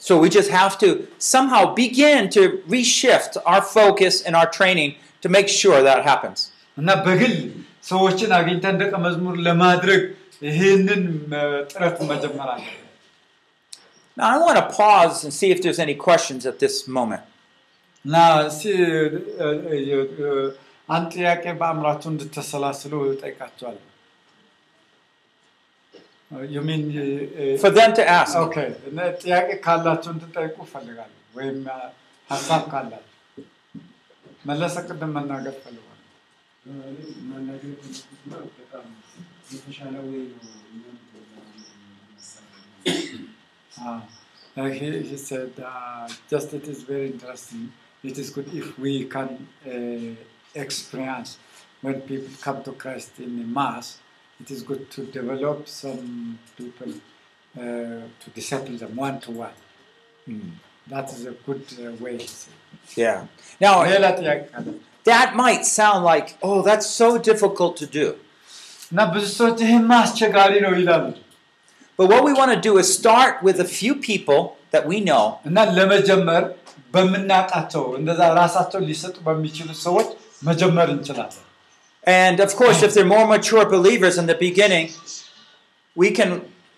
[0.02, 0.90] so we just have to
[1.32, 4.92] somehow begin to reshift our focus and our training
[5.24, 6.40] to make sure that happens.
[6.78, 7.34] እና በግል
[7.90, 10.02] ሰዎችን አግኝተን ደቀ መዝሙር ለማድረግ
[10.48, 11.02] ይህንን
[11.34, 12.64] እ፣ ጥረት መጀመር አለ
[14.18, 17.24] Now, I want to pause and see if there's any questions at this moment.
[18.06, 18.16] እና
[18.50, 18.66] እስኪ
[19.40, 19.78] እ፣ እ፣
[20.22, 20.28] እ፣
[20.90, 23.82] አንድ ጥያቄ በአእምራችሁ እንድትሰላስሉ ጠይቃቸዋለሁ
[26.56, 26.84] ዩሚን
[27.64, 28.34] For them to ask.
[28.44, 28.56] ኦኬ
[28.90, 31.80] እና ጥያቄ ካላችሁ እንድጠይቁ እፈልጋለሁ ወይም አ፣
[32.30, 33.08] ሀሳብ ካላችሁ
[34.46, 35.88] መለሰ ቅድም መናገር ፈልጓል
[37.32, 37.74] መናገር
[38.58, 38.88] በጣም
[39.54, 40.98] የተሻለ ወይ ነው እኛም
[43.84, 44.02] Ah,
[44.58, 47.62] uh, he, he said, uh, just it is very interesting.
[48.04, 49.30] It is good if we can
[49.66, 50.12] uh,
[50.56, 51.32] experience
[51.84, 53.88] when people come to Christ in the mass.
[54.40, 56.04] It is good to develop some
[56.58, 56.92] people
[57.56, 57.62] uh,
[58.22, 59.58] to disciple them one to one.
[60.88, 62.18] That is a good uh, way.
[62.18, 62.54] He said.
[63.02, 63.20] Yeah.
[63.64, 64.68] Now, ሌላ ጥያቄ ካለ?
[65.10, 68.08] that might sound like, oh, that's so difficult to do.
[68.92, 71.06] እና ብዙ ሰዎች ይህማ አስቸጋሪ ነው ይላሉ።
[72.00, 74.42] But what we want to do is start with a few people
[74.74, 76.44] that we know እና ለመጀመር
[76.96, 80.10] በምናውቃቸው እንደዛ ራሳቸውን ሊሰጡ በሚችሉ ሰዎች
[80.50, 81.45] መጀመር እንችላለን።
[82.06, 84.88] And of course, if they're more mature believers in the beginning,
[85.96, 86.30] we can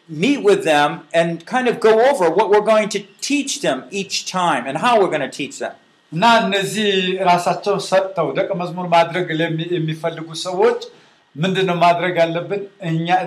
[0.09, 4.15] meet with them and kind of go over what we're going to teach them each
[4.31, 5.73] time and how we're going to teach them.
[6.11, 6.89] እና እነዚህ
[7.29, 10.81] ራሳቸውን ሰጥተው ደቀ መዝሙር ማድረግ ለሚ- የሚፈልጉ ሰዎች
[11.35, 12.61] ምንድን ነው ማድረግ ያለብን?
[12.89, 13.21] እኛ-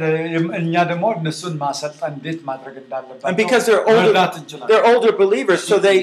[0.61, 5.12] እኛ ደግሞ እነሱን ማሰልጠን እንዴት ማድረግ And እንዳለባቸው because they're older, መርዳት እንችላለን። they're older
[5.22, 5.99] believers, so they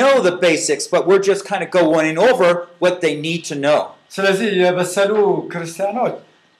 [0.00, 2.50] know the basics, but we're just kind of going over
[2.84, 3.80] what they need to know.
[4.16, 5.12] ስለዚህ የበሰሉ
[5.52, 6.16] ክርስቲያኖች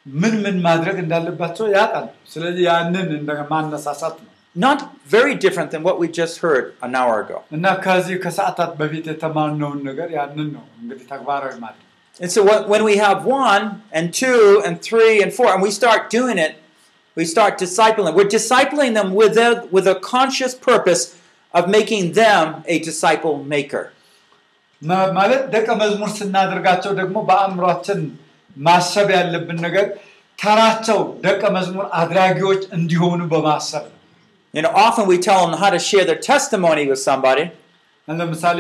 [0.07, 4.33] ምን ምን ማድረግ እንዳለባቸው ያውቃሉ። ስለዚህ ያንን እንደ ማነሳሳት ነው
[4.67, 4.79] Not
[5.15, 7.39] very different than what we just heard an hour ago.
[7.57, 11.83] እና ከዚህ ከሰዓታት በፊት የተማርነውን ነገር ያንን ነው እንግዲህ ተግባራዊ ማድረግ
[12.21, 13.65] And so when when we have one
[13.97, 16.55] and two and three and four, and we start doing it
[17.17, 18.15] we start discipling.
[18.15, 21.19] We're discipling them with a, with a conscious purpose
[21.55, 23.93] of making them a disciple maker.
[24.82, 28.00] ማለት ደቀ መዝሙር ስናደርጋቸው ደግሞ በአእምሯችን
[28.58, 29.86] ማሰብ ያለብን ነገር
[30.40, 33.98] ተራቸው ደቀ መዝሙር አድራጊዎች እንዲሆኑ በማሰብ ነው።
[34.54, 37.44] You know, often we tell them how to share their testimony with somebody,
[38.08, 38.60] ለምሳሌ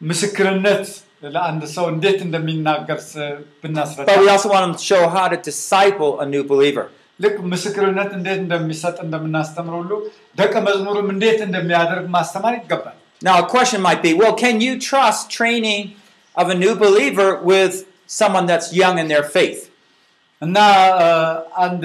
[0.00, 0.86] ምስክርነት
[1.34, 2.98] ለአንድ ሰው እንዴት እንደሚናገር
[3.62, 6.86] ብናስረዳ but we also want them to show how to disciple a new believer.
[7.20, 9.90] ልክ ምስክርነት እንዴት እንደሚሰጥ እንደምናስተምር ሁሉ
[10.40, 15.29] ደቀ መዝሙርም እንዴት እንደሚያደርግ ማስተማር ይገባል። Now, a question might be well, can you trust
[15.31, 15.81] training
[16.35, 17.73] of a new believer with
[18.09, 19.61] someone that's young in their faith?
[20.41, 20.57] እና
[20.99, 21.07] እ፣
[21.57, 21.83] አንድ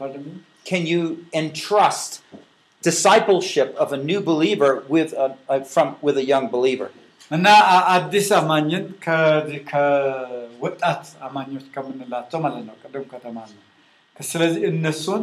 [0.00, 0.32] pardon me?
[0.66, 1.02] Can you
[1.34, 2.10] entrust
[2.84, 6.88] discipleship of a new believer with a, a, from, with a young believer?
[7.30, 13.62] እና አ- አዲስ አማኝን ከዚህ ከወጣት አማኞች ከምንላቸው ማለት ነው ቅድም ከተማ ነው።
[14.16, 15.22] ስለዚህ እነሱን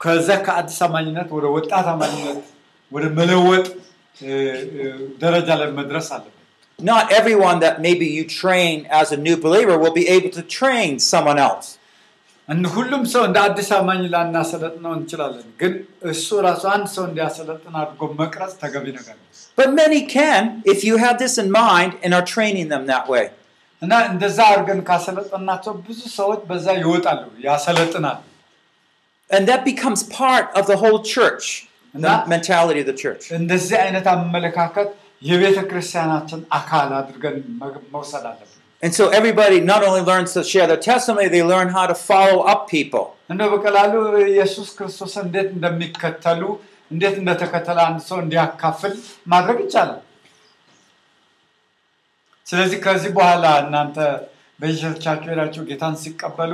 [0.00, 2.40] ከዛ ከአዲስ አማኝነት ወደ ወጣት አማኝነት
[2.92, 3.66] ወደ መለወጥ
[4.20, 4.34] እ፣
[4.80, 4.84] እ፣
[5.24, 6.32] ደረጃ ላይ መድረስ አለበት።
[6.78, 10.92] Not everyone that maybe you train as a new believer will be able to train
[11.12, 11.68] someone else.
[12.48, 15.72] እን ሁሉም ሰው እንደ አዲስ አማኝ ላናሰለጥነው እንችላለን፣ ግን
[16.12, 19.24] እሱ ራሱ አንድ ሰው እንዲያሰለጥን አድርጎ መቅረጽ ተገቢ ነገር ነው
[19.58, 23.24] But many can if you have this in mind and are training them that way.
[23.82, 28.18] እና እንደዛ አድርገን ካሰለጠናቸው ብዙ ሰዎች በዛ ይወጣሉ፣ ያሰለጥናሉ።
[29.30, 31.69] And that becomes part of the whole church, the That-
[32.27, 33.23] Mentality of the church.
[33.39, 34.89] እንደዚህ አይነት አመለካከት
[35.29, 37.37] የቤተ ክርስቲያናችን አካል አድርገን
[37.95, 38.47] መውሰድ አለብን።
[38.83, 42.39] And so everybody not only learns to share their testimony, they learn how to follow
[42.51, 43.05] up people.
[43.31, 43.93] እንደው በቀላሉ
[44.33, 46.41] ኢየሱስ ክርስቶስ እንዴት እንደሚከተሉ
[46.91, 48.93] እንዴት እንደተከተለ አንድ ሰው እንዲያካፍል
[49.33, 50.01] ማድረግ ይቻላል።
[52.47, 53.97] ስለዚህ ከዚህ በኋላ እናንተ
[54.59, 56.53] በየቸርቻችሁ ሄዳችሁ ጌታን ሲቀበሉ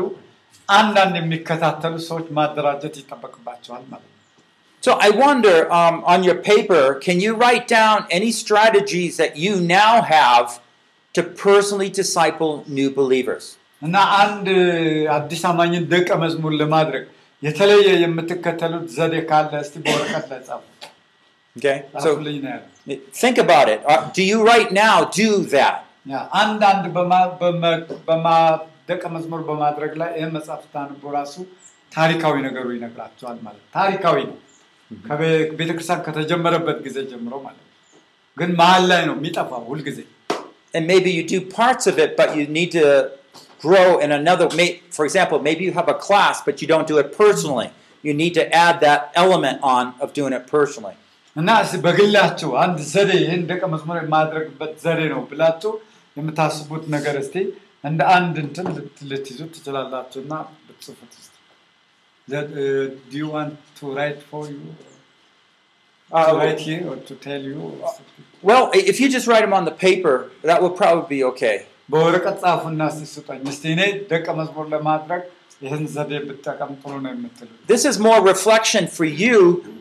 [0.70, 4.17] አንዳንድ የሚከታተሉ ሰዎች ማደራጀት ይጠበቅባቸዋል ማለት ነው።
[4.87, 9.53] So I wonder um, on your paper, can you write down any strategies that you
[9.73, 10.47] now have
[11.15, 13.45] to personally disciple new believers?
[13.83, 14.47] እና አንድ
[15.15, 17.05] አዲስ አማኝን ደቀ መዝሙር ለማድረግ
[17.43, 20.61] የተለየ የምትከተሉት ዘዴ ካለ እስቲ በወረቀት ላይ ጻፉ።
[21.57, 22.69] Okay, so ጻፉልኝ ነው ያለው።
[23.23, 23.81] think about it.
[23.85, 25.79] Uh, do you right now do that?
[26.13, 28.55] ያ አንዳንድ በማ- በመ- በማ-
[28.89, 31.35] ደቀ መዝሙር በማድረግ ላይ ይህን መጽሐፍ ስታነቡ ራሱ
[31.93, 34.39] ታሪካዊ ነገሩ ይነግራቸዋል ማለት ነው። ታሪካዊ ነው።
[34.91, 35.29] ከቤ-
[35.59, 37.69] ቤተክርስቲያን ከተጀመረበት ጊዜ ጀምሮ ማለት ነው።
[38.37, 40.01] ግን መሀል ላይ ነው የሚጠፋው ሁልጊዜ።
[40.75, 42.85] And maybe you do parts of it, but you need to
[43.63, 44.47] grow in another.
[44.53, 47.69] May, for example, maybe you have a class, but you don't do it personally.
[48.05, 50.97] You need to add that element on of doing it personally.
[51.37, 55.73] እና እስኪ በግላችሁ አንድ ዘዴ ይህን ደቀ መዝሙር የማድረግበት ዘዴ ነው ብላችሁ
[56.17, 57.37] የምታስቡት ነገር እስቲ
[57.85, 60.33] እንደ አንድ እንትን ልት- ልትይዙ ትችላላችሁ እና
[60.67, 61.26] ብትጽፉት እስቲ።
[62.29, 62.63] That, uh,
[63.11, 64.61] do you want to write for you?
[66.11, 67.59] Uh, to write here or to tell you?
[67.63, 68.25] or something?
[68.43, 71.57] Well, i- if you just write them on the paper, that will probably be okay.
[71.93, 73.81] በወረቀት ጻፉና እስቲ ስጡኝ። እስቲ እኔ
[74.13, 75.23] ደቀ መዝሙር ለማድረግ
[75.63, 79.37] ይህን ዘዴ ብጠቀም ጥሩ ነው የምትሉት። This is more reflection for you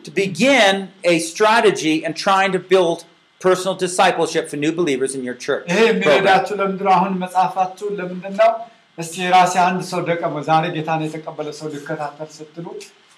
[0.06, 0.74] to begin
[1.12, 2.98] a strategy and trying to build
[3.40, 5.64] personal discipleship for new believers in your church.
[5.72, 5.94] ይሄ program.
[5.94, 6.94] የሚረዳችሁ ለምንድን ነው?
[6.98, 8.50] አሁን መጽሐፋችሁን ለምንድን ነው?
[8.98, 12.66] እስቲ የራሴ አንድ ሰው ደቀ ዛሬ ጌታን የተቀበለ ሰው ሊከታተል ስትሉ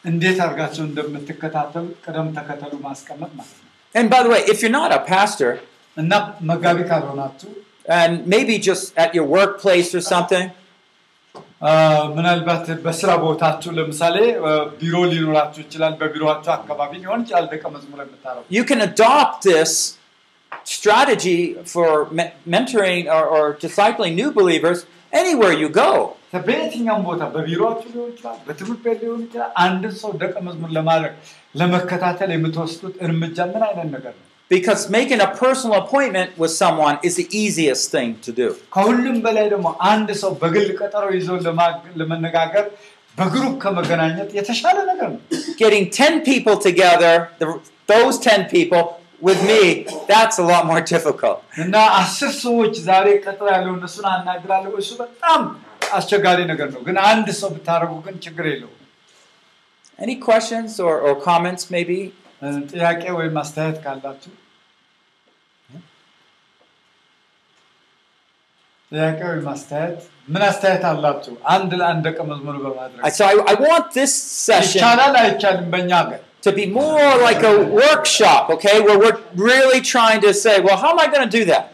[0.04, 4.92] እንዴት አድርጋችሁ እንደምትከታተሉ ቅደም ተከተሉ ማስቀመጥ ማለት ነው። And by the way, if you're not
[4.92, 5.50] a pastor,
[5.96, 6.12] እና
[6.50, 7.50] መጋቢ ካልሆናችሁ
[7.98, 10.46] and maybe just at your workplace or something,
[11.62, 11.72] አ፣
[12.16, 14.16] ምናልባት በስራ ቦታችሁ ለምሳሌ
[14.48, 19.72] አ፣ ቢሮ ሊኖራችሁ ይችላል። በቢሮችሁ አካባቢ ሊሆን ይችላል ደቀ መዝሙር የምታረጉ you can adopt this
[20.74, 24.80] strategy for me- mentoring or, or discipling new believers
[25.12, 25.90] anywhere you go.
[26.46, 31.12] በየትኛውም ቦታ በቢሮችሁ ሊሆን ይችላል፣ በትምህርት ቤት ሊሆን ይችላል። አንድን ሰው ደቀ መዝሙር ለማድረግ
[31.60, 34.24] ለመከታተል የምትወስዱት እርምጃ ምን አይነት ነገር ነው?
[34.50, 38.48] Because making a personal appointment with someone is the easiest thing to do.
[38.74, 42.66] ከሁሉም በላይ ደግሞ አንድ ሰው በግል ቀጠሮ ይዞ ለማ- ለመነጋገር
[43.18, 45.20] በግሩፕ ከመገናኘት የተሻለ ነገር ነው።
[45.62, 47.46] Getting 10 people together, the,
[47.88, 48.82] those 10 people
[49.22, 49.60] with me,
[50.08, 51.38] that's a lot more difficult.
[51.64, 55.40] እና አስር ሰዎች ዛሬ ቀጠሮ ያለው እነሱን አናግራለሁ። እሱ በጣም
[55.92, 58.80] አስቸጋሪ ነገር ነው። ግን አንድ ሰው ብታደርጉ ግን ችግር የለውም።
[59.98, 61.98] Any questions or, or comments, maybe?
[62.42, 64.32] እ፣ ጥያቄ ወይም አስተያየት ካላችሁ
[68.92, 71.32] ጥያቄ ወይም አስተያየት ምን አስተያየት አላችሁ?
[71.54, 74.12] አንድ ለአንድ ደቀ መዝሙር በማድረግ I- So I, I want this
[74.46, 75.66] session ይቻላል አይቻልም?
[75.72, 80.59] በእኛ ሀገር to be more like a workshop, okay, where we're really trying to say,
[80.61, 81.73] well, how am I going to do that?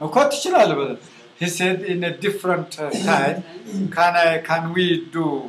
[0.00, 0.98] Okay.
[1.38, 3.44] He said in a different eh, time,
[3.90, 5.48] can, I, can we do,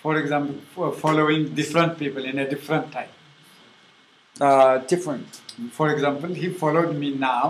[0.00, 3.08] for example, following different people in a different time?
[4.40, 5.40] Uh, different.
[5.77, 7.43] for example he followed me now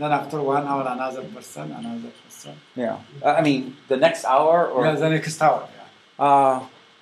[0.00, 2.96] then after one hour another person another person Yeah.
[3.24, 3.60] Uh, I mean,
[3.92, 4.80] the next hour or.
[4.84, 6.26] yeah, the next hour yeah.
[6.26, 6.54] Uh,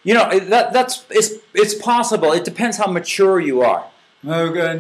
[0.05, 1.31] you know, it- that, that's it's,
[1.63, 2.31] it's possible.
[2.39, 3.83] It depends how mature you are.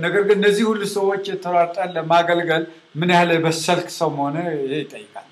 [0.04, 2.62] ነገር ግን እነዚህ ሁሉ ሰዎች የተሯጠን ለማገልገል
[3.00, 5.26] ምን ያህል የበሰልክ ሰው መሆነ ይሄ ይጠይቃል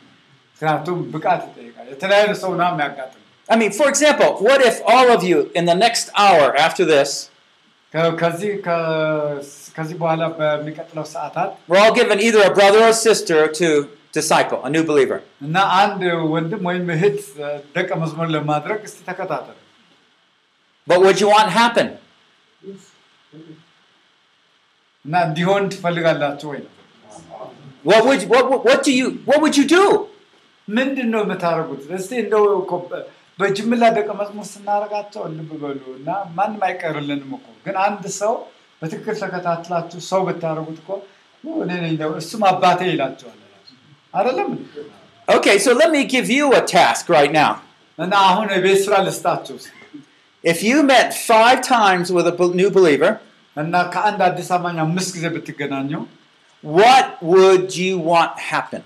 [0.53, 5.23] ምክንያቱም ብቃት ይጠይቃል የተለያዩ ሰው ና የሚያጋጥም I mean, for example, what if all of
[5.29, 7.11] you in the next hour after this,
[11.69, 13.69] we're all given either a brother or sister to
[14.13, 15.19] disciple, a new believer.
[15.47, 16.01] እና አንድ
[16.35, 17.19] ወንድም ወይም እህት
[17.77, 19.57] ደቀ መዝሙር ለማድረግ እስቲ ተከታተል
[20.87, 21.89] But what you want happen?
[25.05, 26.73] እና እንዲሆን ትፈልጋላችሁ ወይ ነው
[27.85, 29.85] What would what, what, what do you what would you do?
[30.69, 33.05] ምንድን ነው የምታደርጉት እስቲ እንደው እኮ በ-
[33.43, 38.33] በጅምላ ደቀ መዝሙር ስናደርጋቸው ልብ በሉ እና ማንም አይቀርልንም እኮ ግን አንድ ሰው
[38.83, 40.91] በትክክል ተከታትላችሁ ሰው ብታደርጉት እኮ
[41.45, 43.71] ኦ፣ እኔ ነኝ እንደው እሱም አባቴ ይላቸዋል ራሱ።
[44.15, 44.65] አይደለም እንዴ?
[45.29, 47.51] Okay, so let me give you a task right now.
[47.99, 49.75] እና አሁን የቤት ስራ ልስጣችሁ እስቲ።
[50.45, 53.11] If you met five times with a be- new believer,
[53.57, 55.93] እና ከአንድ አዲስ አማኝ አምስት ጊዜ ብትገናኙ
[56.65, 58.83] what would you want happen?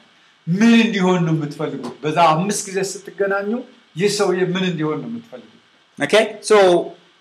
[0.47, 3.51] ምን እንዲሆን ነው የምትፈልጉት በዛ አምስት ጊዜ ስትገናኙ
[3.97, 5.49] ይህ ሰውዬ ምን እንዲሆን ነው የምትፈልጉት
[5.99, 6.57] Okay, so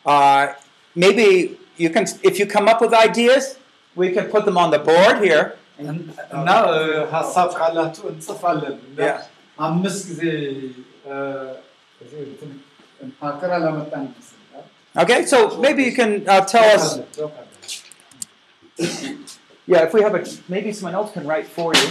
[0.05, 0.41] uh,
[0.95, 1.25] maybe
[1.77, 3.45] you can, if you come up with ideas,
[3.95, 5.43] we can put them on the board here.
[6.35, 6.79] እና እ፣
[7.13, 9.19] ሀሳብ ካላችሁ እንጽፋለን እና Yeah.
[9.59, 10.23] አምስት ጊዜ
[11.07, 11.13] እ፣
[12.01, 12.51] እዚህ እንትን
[13.21, 14.37] ሀከር አላመጣን ይመስላል።
[14.95, 16.85] Okay, so maybe you can uh, tell us.
[19.67, 21.89] Yeah, if we have a, maybe someone else can write for you.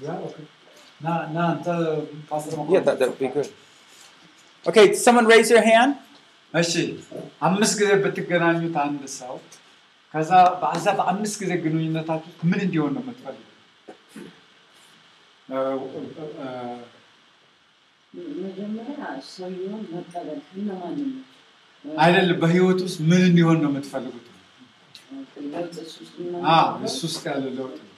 [0.00, 0.46] ና ና አንተ ፓስተር መኮንን
[2.69, 3.49] Yeah, that that would be good.
[4.65, 5.93] Okay, someone raise their hand.
[6.53, 6.73] እሺ
[7.47, 9.35] አምስት ጊዜ ብትገናኙት አንድ ሰው
[10.13, 13.49] ከዛ በዛ በአምስት ጊዜ ግንኙነታችሁ ምን እንዲሆን ነው ነው?
[21.85, 24.27] አይደለም በህይወት ውስጥ ምን እንዲሆን ነው የምትፈልጉት?
[26.87, 27.89] እሱ ውስጥ ያለ ለውጥ ነው።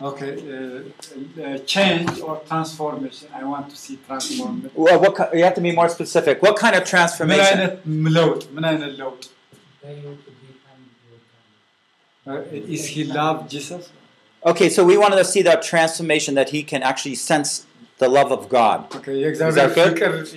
[0.00, 3.28] Okay, uh, uh, change or transformation.
[3.34, 4.70] I want to see transformation.
[4.74, 6.40] Well, what you have to be more specific.
[6.40, 7.80] What kind of transformation?
[7.84, 8.16] من
[12.28, 13.90] uh, Is he love Jesus?
[14.46, 17.66] Okay, so we wanted to see that transformation that he can actually sense
[17.98, 18.94] the love of God.
[18.94, 19.60] Okay, exactly.
[19.62, 20.28] Is that good?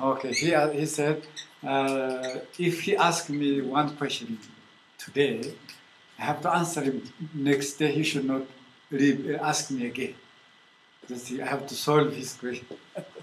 [0.00, 1.22] Okay, he, he said,
[1.66, 4.38] uh, if he asked me one question
[4.98, 5.54] today,
[6.18, 7.02] I have to answer him.
[7.34, 8.42] Next day, he should not
[8.90, 10.14] re- ask me again.
[11.08, 12.66] Just, I have to solve his question.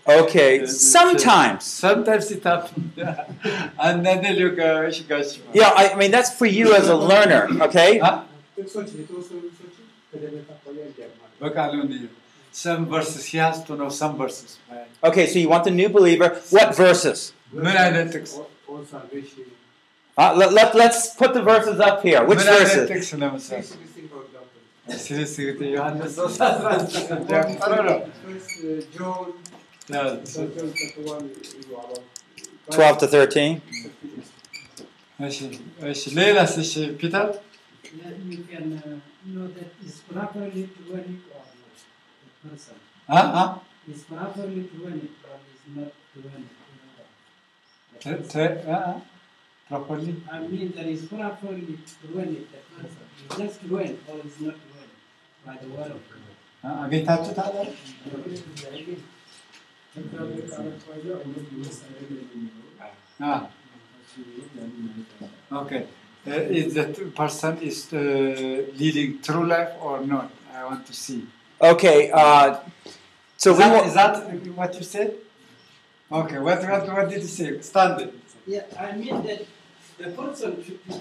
[0.05, 1.63] Okay, sometimes.
[1.65, 2.97] Sometimes it happens.
[3.79, 6.89] and then they look, uh, she goes, Yeah, I, I mean, that's for you as
[6.89, 7.99] a learner, okay?
[7.99, 8.23] Huh?
[12.51, 14.57] Some verses he has to know some verses.
[15.03, 16.41] Okay, so you want the new believer.
[16.49, 17.33] What verses?
[20.17, 22.25] Uh, let, let, let's put the verses up here.
[22.25, 23.09] Which verses?
[32.71, 33.61] Twelve to thirteen.
[42.48, 42.66] እሺ ሌላስ እሺ
[43.06, 45.34] ፒተር Let me can uh, know that is properly dwelling or not.
[45.34, 46.50] The person አ አ is properly dwelling or is not dwelling.
[48.02, 48.94] ተ- ተ- አ አ
[49.68, 51.64] ፕሮፐርሊ I mean that is properly
[52.04, 53.04] dwelling the person.
[53.18, 54.90] Is just dwell or is not dwell
[55.44, 56.20] by the word of God.
[56.82, 57.70] አግኝታችሁታል አይደል?
[59.92, 62.70] ከእግዚአብሔር ቃል አኳያ እውነት ምሳሌ ነው የሚኖረው
[63.26, 63.34] አ
[64.56, 64.86] ያንን
[65.60, 65.70] ኦኬ
[66.58, 68.02] is that person is uh,
[68.80, 71.18] leading true life or not i want to see
[71.61, 72.59] Okay, uh,
[73.37, 75.15] So is, we that, that what you said?
[76.11, 77.59] Okay, what, what, what did you say?
[77.61, 78.13] Stand it.
[78.47, 79.45] Yeah, I mean that
[79.97, 80.93] the person should be,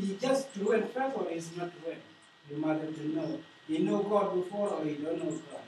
[0.00, 1.94] he just true and faith or is not true.
[2.50, 3.38] You must have to know.
[3.68, 5.60] You know God before or you don't know God.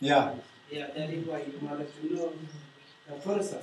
[0.00, 0.34] Yeah.
[0.70, 2.32] Yeah, that is why you must have to know
[3.08, 3.58] the person.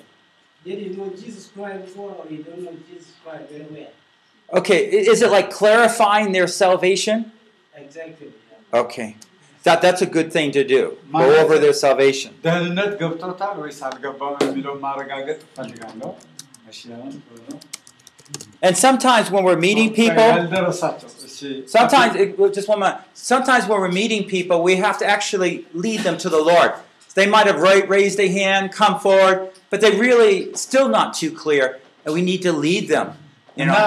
[0.63, 3.91] Did you know Jesus Christ before or you don't know Jesus Christ very well?
[4.53, 7.31] okay, is it like clarifying their salvation?
[7.75, 8.31] Exactly.
[8.71, 8.79] yeah.
[8.79, 9.15] Okay
[9.64, 10.96] That, that's a good thing to do.
[11.10, 12.30] My- Go over their salvation.
[12.44, 16.10] ደህንነት ገብቶታል ወይስ አልገባም የሚለውን ማረጋገጥ እፈልጋለሁ።
[16.72, 17.58] እሺ፣ አሁን ጥሩ ነው።
[18.62, 21.38] And sometimes when we're meeting people, ያልደረሳቸው እሺ፣
[21.76, 22.98] sometimes, it, just one minute.
[23.14, 26.72] Sometimes when we're meeting people, we have to actually lead them to the Lord.
[27.14, 29.38] They might have ra- raised a hand, come forward,
[29.70, 31.66] but they really still not too clear,
[32.04, 33.08] and we need to lead them.
[33.56, 33.86] You እና know,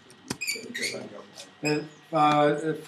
[0.50, 1.80] በሚገባ ያውቃል።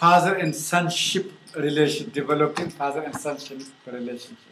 [0.00, 1.26] ፋዘር ኤንድ ሰንሺፕ
[1.64, 3.60] ሪሌሽን ዲቨሎፒንግ ፋዘር ኤንድ ሰንሺፕ
[3.96, 4.44] ሪሌሽንሽፕ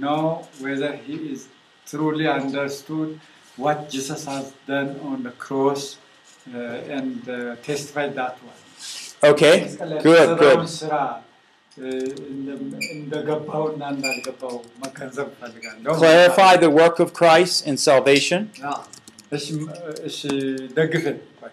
[0.00, 0.22] know
[0.58, 1.48] whether he is
[1.86, 3.20] truly understood
[3.58, 5.82] what Jesus has done on the cross
[6.54, 8.60] uh, and uh, testified that one.
[9.22, 9.56] Okay,
[10.02, 11.23] good, የሰራውን good.
[11.74, 12.56] ስራ uh, እንደ-
[12.94, 18.40] እንደገባውና እንዳልገባው መገንዘብ እፈልጋለሁ። Clarify the work of Christ in salvation.
[18.70, 18.80] አዎ።
[19.32, 19.46] እሺ፣
[20.08, 20.18] እሺ፣
[20.76, 21.52] ደግፈን ቆይ።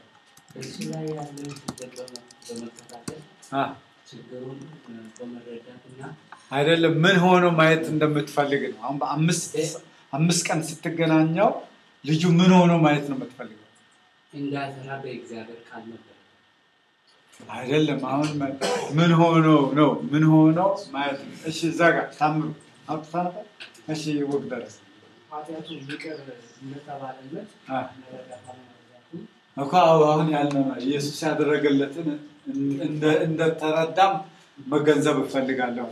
[0.61, 3.19] እሱ ላይ ያለውን ችግር በመ- በመከታተል
[3.53, 3.63] አ፣
[4.09, 4.57] ችግሩን
[4.87, 6.01] እ፣ በመረዳት እና
[6.51, 9.53] አይደለም ምን ሆኖ ማየት እንደምትፈልግ ነው። አሁን በአምስት
[10.13, 11.49] አምስት ቀን ስትገናኘው
[12.03, 13.63] ልጁ ምን ሆኖ ማየት ነው የምትፈልገው?
[14.33, 16.10] እንዳሰራ በእግዚአብሔር ቃል ነበር።
[17.48, 18.28] አይደለም። አሁን
[18.96, 19.46] ምን ሆኖ
[19.78, 20.58] ነው ምን ሆኖ
[20.94, 22.46] ማለት ነው። እሺ፣ እዛ ጋር ታምሩ
[22.88, 23.44] አውጥታ ነበር።
[23.88, 24.74] እሺ፣ ውግ ደረስ
[29.56, 29.72] እኮ
[30.06, 32.08] አሁን ያልነው ኢየሱስ ያደረገለትን
[33.26, 34.14] እንደተረዳም
[34.66, 35.88] መገንዘብ እፈልጋለሁ።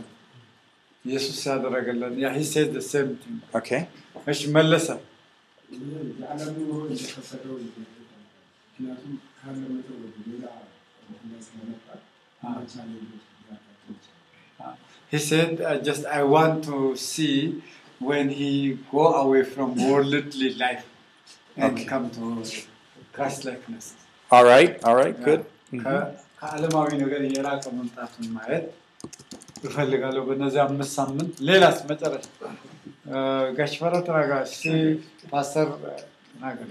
[1.05, 2.13] ኢየሱስ ያደረገለን
[4.27, 4.87] እሺ፣ መለሰ
[8.73, 10.45] ምክንያቱም ካለመጠው ሌላ
[11.26, 11.86] ላይ ስለመጣ
[12.72, 14.76] ቻሌንጆች ሊያጋጥሙ ይችላል።
[15.12, 17.36] He said, uh, just I want to see
[18.00, 18.50] when he
[18.90, 20.86] go away from worldly life
[21.56, 21.84] and Okay.
[21.86, 22.24] come to
[23.14, 23.86] Christ likeness.
[24.30, 25.42] All right, all right, good.
[25.72, 25.84] Mhm.
[26.40, 28.66] ከዓለማዊ ነገር የራቀ መምጣቱን ማየት
[29.64, 32.26] እፈልጋለሁ በእነዚህ አምስት ሳምንት። ሌላስ መጨረሻ
[33.08, 33.16] እ፣
[33.58, 34.64] ጋሽ ፈረት ረጋ እስኪ
[35.32, 35.68] ፓስተር
[36.40, 36.70] ናገር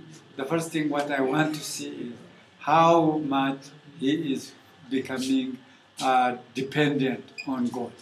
[0.40, 2.14] the first thing what I want to see is
[2.60, 2.94] how
[3.36, 3.62] much
[4.00, 4.42] he is
[4.90, 5.48] becoming
[5.98, 7.92] uh, dependent on God.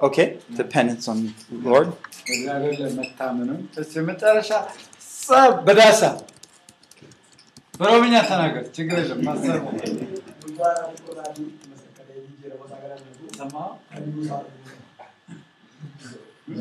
[0.00, 0.26] Okay,
[0.56, 1.18] dependence on
[1.68, 1.88] Lord.
[2.26, 4.50] እግዚአብሔር ለመታመኑን እስኪ መጨረሻ
[5.26, 6.02] ጸብ በዳሳ
[7.80, 9.62] በኦሮምኛ ተናገር፣ ችግር የለም ማሰብ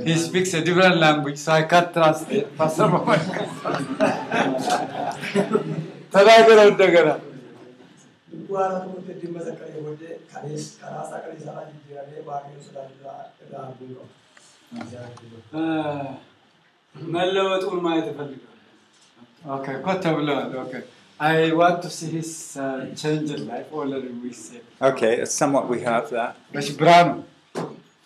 [0.07, 2.47] He speaks a different language, so I can't translate.
[2.57, 3.21] Pastor Mohammed.
[6.13, 7.09] ተናገረው እንደገና
[17.13, 18.43] መለወጡን ማየት እፈልጋለሁ።
[19.55, 20.73] ኦኬ ኮተ ብለዋል። ኦኬ
[21.19, 22.31] I want to see his
[22.63, 23.69] uh, change in life.
[23.73, 24.61] Already we said.
[24.89, 26.33] Okay, it's somewhat we have that.
[26.59, 27.07] እሺ ብርሃኑ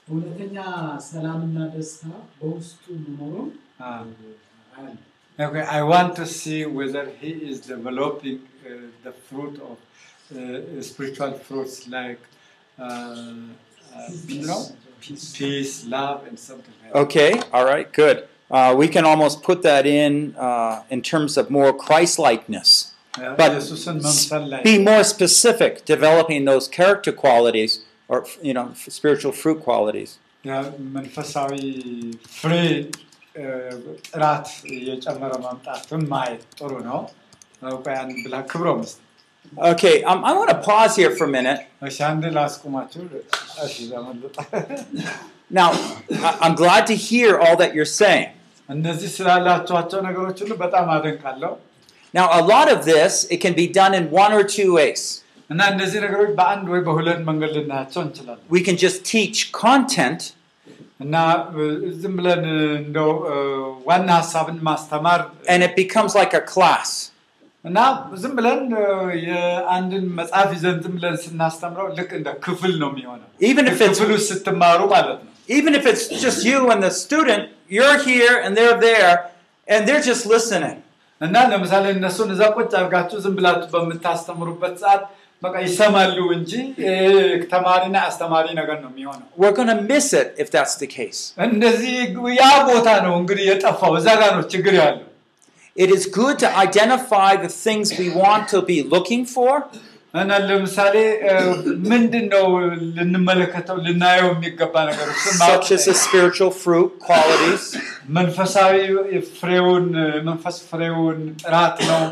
[0.07, 0.55] እውነተኛ
[1.09, 2.03] ሰላምና ደስታ
[2.39, 3.49] በውስጡ መኖሩን
[3.81, 3.93] አ፣
[4.75, 4.99] አያለሁ።
[5.39, 8.73] Okay, I want to see whether he is developing uh,
[9.05, 12.21] the fruit of uh, spiritual fruits like
[12.77, 14.59] uh, uh, you know,
[15.35, 16.99] peace, love, and something like that.
[16.99, 18.17] Okay, all right, good.
[18.51, 22.69] Uh, we can almost put that in uh, in terms of more Christ likeness.
[23.13, 27.73] Uh, But ኢየሱስን መምሰል ላይ be more specific, developing those character qualities
[28.09, 28.17] or
[28.47, 28.65] you know
[28.97, 30.11] spiritual fruit qualities.
[30.49, 30.53] ያ
[30.95, 31.53] መንፈሳዊ
[32.37, 32.53] ፍሬ
[33.35, 33.43] እ፣
[34.07, 36.99] ጥራት እየጨመረ መምጣቱን ማየት ጥሩ ነው።
[37.85, 38.97] ቆይ አንድ ብላ ክብሮ ምስጥ
[39.69, 41.61] Okay, um, I want to pause here for a minute.
[41.87, 43.01] እሺ አንድ ላስቁማችሁ።
[43.65, 44.35] እሺ ዘመልጣ
[45.51, 45.69] Now,
[46.27, 48.27] I- I'm glad to hear all that you're saying.
[48.69, 51.51] እነዚህ ስላላችኋቸው ነገሮች ሁሉ በጣም አደንቃለሁ።
[52.13, 55.01] Now, a lot of this it can be done in one or two ways.
[55.49, 60.21] እና እነዚህ ነገሮች በአንድ ወይ በሁለት መንገድ ልናያቸው እንችላለን። We can just teach content,
[60.99, 61.15] እና
[61.55, 61.63] እ፣
[62.01, 63.35] ዝም ብለን እ፣ እንደው እ፣
[63.89, 65.21] ዋና ሀሳብን ማስተማር
[65.53, 66.91] and it becomes like a class.
[67.65, 67.77] እና
[68.21, 68.85] ዝም ብለን እ፣
[69.27, 74.11] የአንድን መጽሐፍ ይዘን ዝም ብለን ስናስተምረው ልክ እንደ ክፍል ነው የሚሆነው። Even if it's- ክፍል
[74.17, 77.43] ውስጥ ስትማሩ ማለት ነው። Even if it's just you and the student,
[77.77, 79.13] you're here and they're there,
[79.67, 80.77] and they're just listening.
[81.21, 85.03] እና ለምሳሌ እነሱን እዛ ቁጭ አድርጋችሁ ዝም ብላችሁ በምታስተምሩበት ሰዓት
[85.41, 86.51] በቃ ይሰማሉ እንጂ
[86.87, 86.91] እ፣
[87.53, 91.21] ተማሪና አስተማሪ ነገር ነው የሚሆነው። We're going to miss it if that's the case.
[91.47, 91.95] እንደዚህ
[92.41, 95.07] ያ ቦታ ነው እንግዲህ የጠፋው፣ እዛ ጋር ነው ችግር ያለው።
[95.75, 99.53] It is good to identify the things we want to be looking for
[100.13, 100.95] እና ለምሳሌ
[101.27, 101.33] እ፣
[101.91, 102.45] ምንድን ነው
[102.97, 107.63] ልንመለከተው ልናየው የሚገባ ነገሮች such as the spiritual fruit qualities.
[108.17, 108.73] መንፈሳዊ
[109.39, 109.85] ፍሬውን
[110.29, 112.03] መንፈስ ፍሬውን ጥራት ነው።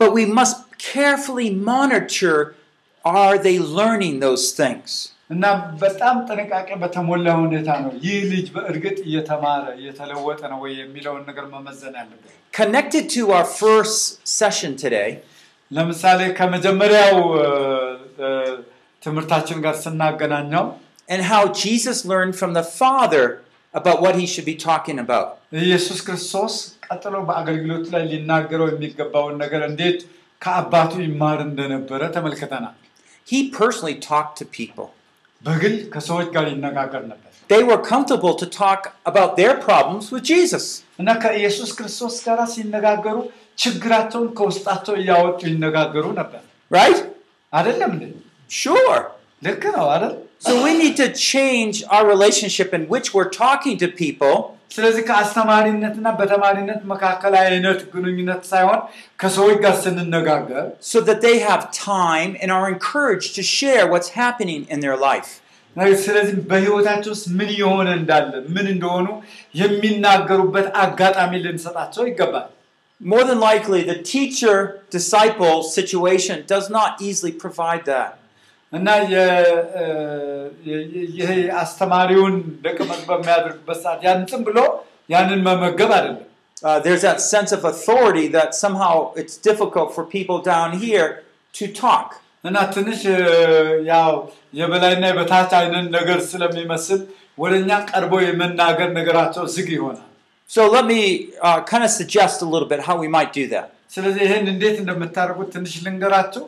[0.00, 0.56] But we must
[0.92, 2.36] carefully monitor
[3.06, 4.90] are they learning those things?
[5.30, 5.44] እና
[5.82, 11.94] በጣም ጥንቃቄ በተሞላ ሁኔታ ነው ይህ ልጅ በእርግጥ እየተማረ እየተለወጠ ነው ወይ የሚለውን ነገር መመዘን
[12.00, 13.98] ያለበት። Connected to our first
[14.40, 15.10] session today,
[15.70, 17.46] ለምሳሌ ከመጀመሪያው እ፣
[18.24, 18.28] እ፣
[19.02, 20.66] ትምህርታችን ጋር ስናገናኘው
[21.08, 23.24] and how Jesus learned from the Father
[23.74, 25.28] about what he should be talking about.
[25.64, 26.54] ኢየሱስ ክርስቶስ
[26.86, 29.98] ቀጥሎ በአገልግሎቱ ላይ ሊናገረው የሚገባውን ነገር እንዴት
[30.42, 32.76] ከአባቱ ይማር እንደነበረ ተመልክተናል።
[33.32, 34.88] He personally talked to people.
[35.46, 40.64] በግል ከሰዎች ጋር ይነጋገር ነበር They were comfortable to talk about their problems with Jesus.
[41.00, 43.16] እና ከኢየሱስ ክርስቶስ ጋር ሲነጋገሩ
[43.62, 46.42] ችግራቸውን ከውስጣቸው እያወጡ ይነጋገሩ ነበር።
[46.78, 47.00] Right?
[47.58, 48.04] አይደለም እንዴ?
[48.62, 49.00] Sure.
[49.46, 50.14] ልክ ነው አይደል?
[50.46, 54.34] So we need to change our relationship in which we're talking to people
[54.74, 58.80] ስለዚህ ከአስተማሪነትና በተማሪነት መካከል አይነት ግንኙነት ሳይሆን
[59.22, 61.62] ከሰዎች ጋር ስንነጋገር so that they have
[61.92, 65.30] time and are encouraged to share what's happening in their life.
[66.06, 69.06] ስለዚህ በህይወታቸው ውስጥ ምን የሆነ እንዳለ ምን እንደሆኑ
[69.62, 72.48] የሚናገሩበት አጋጣሚ ልንሰጣቸው ይገባል።
[73.00, 74.56] More than likely, the teacher
[74.96, 78.10] disciple situation does not easily provide that.
[78.72, 79.26] እና የ-
[79.80, 79.84] እ፣
[80.68, 80.84] የ-
[81.18, 81.30] ይሄ
[81.62, 84.58] አስተማሪውን ደቀ መዝሙር በሚያደርግበት ሰዓት ያን ዝም ብሎ
[85.14, 86.28] ያንን መመገብ አይደለም።
[86.62, 91.08] Uh, there's that sense of authority that somehow it's difficult for people down here
[91.54, 92.08] to talk.
[92.44, 93.18] እና ትንሽ እ፣
[93.90, 94.10] ያው
[94.54, 97.00] የበላይና የበታች አይነት ነገር ስለሚመስል
[97.38, 100.08] ወደ እኛ ቀርቦ የመናገር ነገራቸው ዝግ ይሆናል።
[100.50, 101.00] So let me
[101.40, 103.66] uh, kind of suggest a little bit how we might do that.
[103.94, 106.44] ስለዚህ ይህን እንዴት እንደምታደርጉት ትንሽ ልንገራችሁ።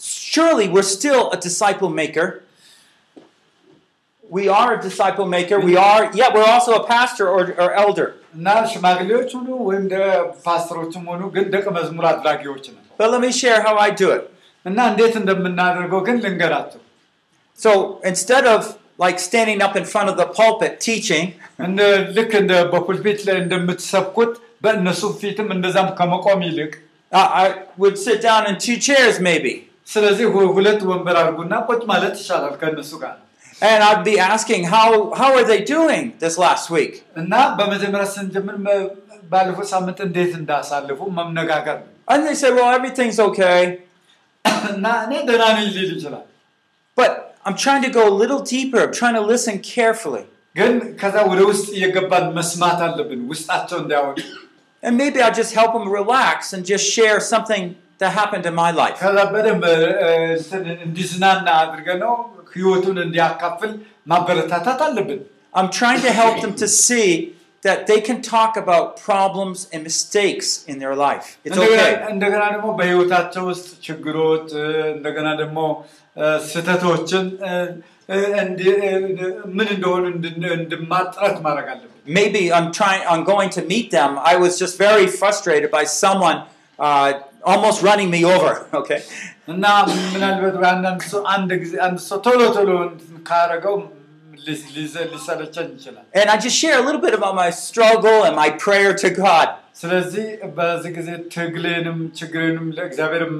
[0.00, 2.42] surely we're still a disciple maker.
[4.28, 5.58] We are a disciple maker.
[5.60, 8.14] We are, yeah, we're also a pastor or, or elder.
[12.96, 14.30] But let me share how I do it.
[17.54, 21.34] So instead of like standing up in front of the pulpit teaching,
[27.12, 29.69] uh, I would sit down in two chairs maybe.
[29.89, 33.15] ስለዚህ ሁ- ሁለት ወንበር አድርጉና ቁጭ ማለት ይሻላል ከእነሱ ጋር
[33.67, 34.87] And I'd be asking, how,
[35.19, 36.93] how are they doing this last week?
[37.21, 38.89] እና በመጀመሪያ ስንጀምር መ-
[39.31, 43.59] ባለፈው ሳምንት እንዴት እንዳሳልፉ መነጋገር ነው። And they say, well, everything's okay.
[44.73, 46.25] እና እኔ ደህና ነኝ ሊል ይችላል።
[46.97, 47.11] But
[47.45, 48.79] I'm trying to go a little deeper.
[48.85, 50.25] I'm trying to listen carefully.
[50.55, 54.19] ግን ከዛ ወደ ውስጥ እየገባን መስማት አለብን ውስጣቸው እንዲያወጡ
[54.83, 57.63] And maybe I'll just help them relax and just share something
[58.01, 58.97] that happened in my life.
[59.03, 59.77] ከዛ በደንብ እ፣
[60.37, 62.13] እንትን እንዲዝናና አድርገ ነው
[62.55, 63.71] ህይወቱን እንዲያካፍል
[64.11, 65.21] ማበረታታት አለብን።
[65.53, 67.09] I'm trying to help them to see
[67.63, 71.27] that they can talk about problems and mistakes in their life.
[71.45, 71.93] It's እንደገና okay.
[72.13, 75.59] እንደገና ደግሞ በህይወታቸው ውስጥ ችግሮች እ፣ እንደገና ደግሞ
[76.17, 77.51] እ፣ ስህተቶችን እ፣
[78.13, 78.91] እ፣ እንዲ- እ፣
[79.57, 83.03] ምን እንደሆኑ እንድን- እንድማር ጥረት ማድረግ አለብን። Maybe I'm trying.
[83.11, 84.11] I'm going to meet them.
[84.31, 86.37] I was just very frustrated by someone
[86.79, 87.09] uh,
[87.43, 88.53] almost running me over.
[88.73, 88.99] Okay,
[89.53, 89.63] እና
[90.13, 93.75] ምናልባት አንዳንድ ሰው አንድ ጊዜ አንድ ሰው ቶሎ ቶሎ እንትን ካረገው
[94.47, 98.35] ሊ- ሊዘ- ሊሰለቸን ይችላል። and I just share a little bit about my struggle and
[98.43, 99.47] my prayer to God.
[99.81, 100.25] ስለዚህ
[100.57, 103.33] በዚህ ጊዜ ትግሌንም ችግሬንም ለእግዚአብሔርም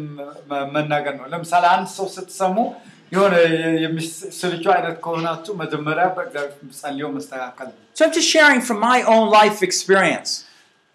[0.49, 2.57] መ- መናገር ነው። ለምሳሌ አንድ ሰው ስትሰሙ
[3.11, 3.35] የሆነ
[3.85, 7.79] የሚስልቹ አይነት ከሆናችሁ መጀመሪያ በእግዚአብሔር ጸልዮ መስተካከል ነው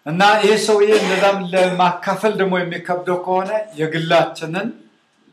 [0.05, 3.49] እና ይህ ሰውዬ እንደዛም ለማካፈል ደግሞ የሚከብደው ከሆነ
[3.81, 4.67] የግላችንን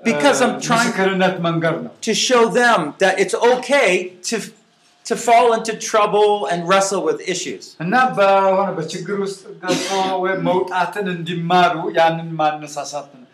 [0.00, 3.88] እ፣ Because I'm trying- ምስክርነት መንገድ ነው። to show them that it's okay
[4.28, 4.36] to
[5.06, 7.64] to fall into trouble and wrestle with issues.
[7.84, 9.88] እና በሆነ በችግር ውስጥ ገብቶ
[10.24, 13.24] ወይም መውጣትን እንዲማሩ ያንን ማነሳሳት ነው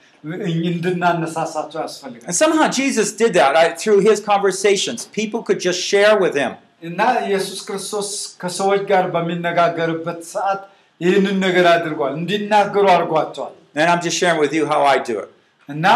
[0.69, 5.01] እንድናነሳሳቸው ያስፈልጋል። And somehow Jesus did that I, through his conversations.
[5.21, 6.53] People could just share with him.
[6.83, 8.09] እና ኢየሱስ ክርስቶስ
[8.41, 10.63] ከሰዎች ጋር በሚነጋገርበት ሰዓት
[11.01, 15.31] ይህንን ነገር አድርጓል፣ እንዲናገሩ አድርጓቸዋል። And I'm just sharing with you how I do it.
[15.69, 15.87] እና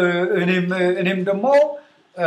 [0.00, 0.04] እ፣
[0.42, 0.66] እኔም
[1.02, 1.46] እኔም ደግሞ
[2.16, 2.26] እ፣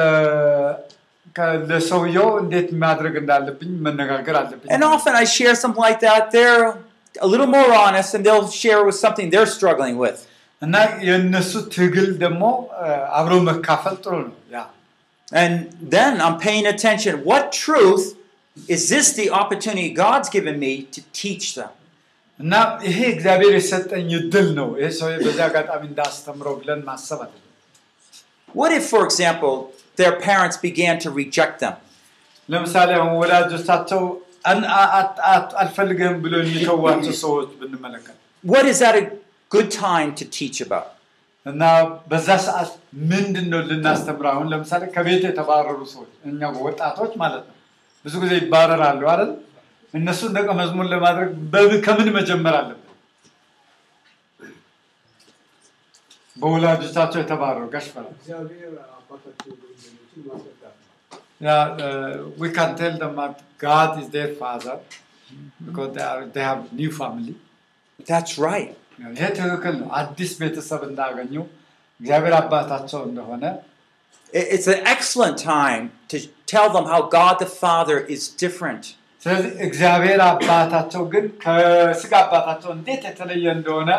[1.36, 6.24] ከ- ለሰውየው እንዴት ማድረግ እንዳለብኝ መነጋገር አለብኝ። And often I share something like that.
[6.36, 6.66] They're
[7.16, 10.20] a little more honest and they'll share with something they're struggling with.
[10.62, 10.76] እና
[11.08, 12.44] የእነሱ ትግል ደግሞ
[12.84, 14.60] እ፣ አብሮ መካፈል ጥሩ ነው። ያ
[15.44, 15.54] And
[15.94, 17.14] then I'm paying attention.
[17.30, 18.04] What truth
[18.58, 21.72] is this the opportunity God's given me to teach them?
[22.40, 22.54] እና
[22.88, 27.34] ይሄ እግዚአብሔር የሰጠኝ እድል ነው። ይሄ ሰው በዚህ አጋጣሚ እንዳስተምረው ብለን ማሰብ አለ።
[28.56, 29.56] What if, for example,
[29.98, 31.76] their parents began to reject them?
[32.50, 34.02] ለምሳሌ አሁን ወላጆቻቸው
[34.52, 39.06] አን- አ- አ- አ- አልፈልግህም ብሎ የሚተዋቸው ሰዎች ብንመለከት What is that a
[39.52, 40.90] good time to teach about?
[41.46, 41.62] እና
[42.12, 42.70] በዛ ሰዓት
[43.12, 44.26] ምንድን ነው ልናስተምር?
[44.34, 47.56] አሁን ለምሳሌ ከቤት የተባረሩ ሰዎች እኛ ወጣቶች ማለት ነው
[48.06, 49.32] ብዙ ጊዜ ይባረራሉ አይደል?
[49.94, 52.80] እነሱን ደቀ መዝሙር ለማድረግ በብ- ከምን መጀመር አለብን?
[56.38, 59.94] በወላጆቻቸው የተባረሩ ገሽፈራ እግዚአብሔር አባታቸው ወንድሞችን
[60.30, 60.90] ማስረዳት ነው።
[61.46, 62.12] Yeah, uh,
[62.42, 64.76] we can tell them that God is their father
[65.66, 67.36] because they, are, they have new family.
[68.00, 68.72] That's right.
[69.18, 71.34] ይሄ ትክክል ነው። አዲስ ቤተሰብ እንዳገኙ
[72.00, 73.44] እግዚአብሔር አባታቸው እንደሆነ
[74.34, 76.18] I- It's an excellent time to
[76.48, 78.84] tell them how God the Father is different.
[79.22, 83.92] ስለዚህ እግዚአብሔር አባታቸው ግን ከስጋ አባታቸው እንዴት የተለየ እንደሆነ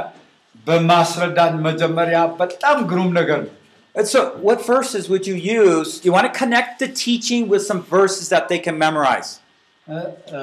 [0.66, 3.53] በማስረዳት መጀመሪያ በጣም ግሩም ነገር ነው።
[3.95, 5.91] And so, what verses would you use?
[6.05, 9.29] You want to connect the teaching with some verses that they can memorize.
[9.87, 9.99] እ፣
[10.35, 10.41] እ፣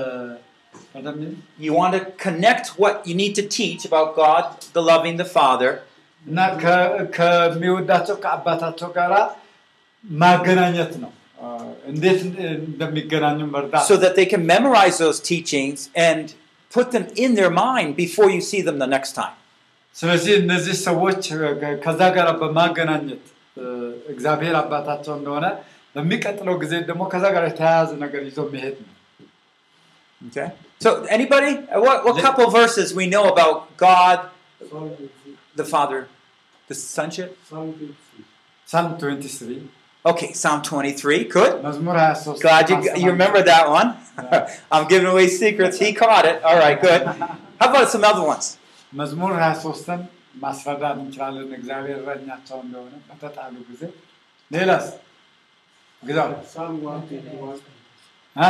[0.95, 4.43] ወደሚል You want to connect what you need to teach about God,
[4.77, 5.71] the loving the Father,
[6.25, 9.13] እና ከ- ከሚወዳቸው ከአባታቸው ጋር
[10.03, 11.11] ማገናኘት ነው።
[11.43, 11.47] እ፣
[11.91, 12.19] እንዴት
[12.61, 15.79] እንደሚገናኙ መርዳት so that they can memorize those teachings
[16.09, 16.23] and
[16.71, 19.35] put them in their mind before you see them the next time.
[19.95, 21.51] ስለዚህ እነዚህ ሰዎች እ፣
[21.85, 23.23] ከዛ ጋር በማገናኘት
[23.57, 23.65] እ፣
[24.13, 25.45] እግዚአብሔር አባታቸው እንደሆነ
[25.95, 28.95] በሚቀጥለው ጊዜ ደግሞ ከዛ ጋር የተያያዘ ነገር ይዞ መሄድ ነው።
[30.21, 30.47] Okay.
[30.81, 31.51] So, anybody?
[31.67, 32.25] Uh, What, what Yeah.
[32.25, 34.17] couple verses we know about God,
[34.69, 34.89] Psalm
[35.55, 35.99] the Father,
[36.69, 37.29] the Sonship?
[37.49, 37.87] 23
[38.67, 39.57] ሳም 23
[40.05, 41.25] Okay, Psalm 23.
[41.27, 41.51] Good.
[41.63, 43.89] መዝሙር 23 Glad you, you remember that one.
[44.71, 45.77] I'm giving away secrets.
[45.79, 46.37] He caught it.
[46.43, 47.03] All right, good.
[47.59, 48.45] How about some other ones?
[48.93, 49.99] መዝሙር 23ን
[50.43, 53.81] ማስረዳት እንችላለን። እግዚአብሔር እረኛቸው እንደሆነ በተጣሉ ጊዜ
[54.51, 54.87] ሌላስ
[56.03, 57.61] ግዛው Psalm 121
[58.35, 58.47] እ?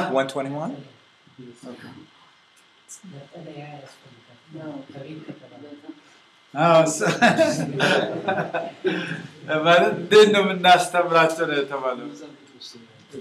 [9.65, 12.69] ማለት እንዴት ነው የምናስተምራቸው ነው የተባለው መጽሐፍ ቅዱስ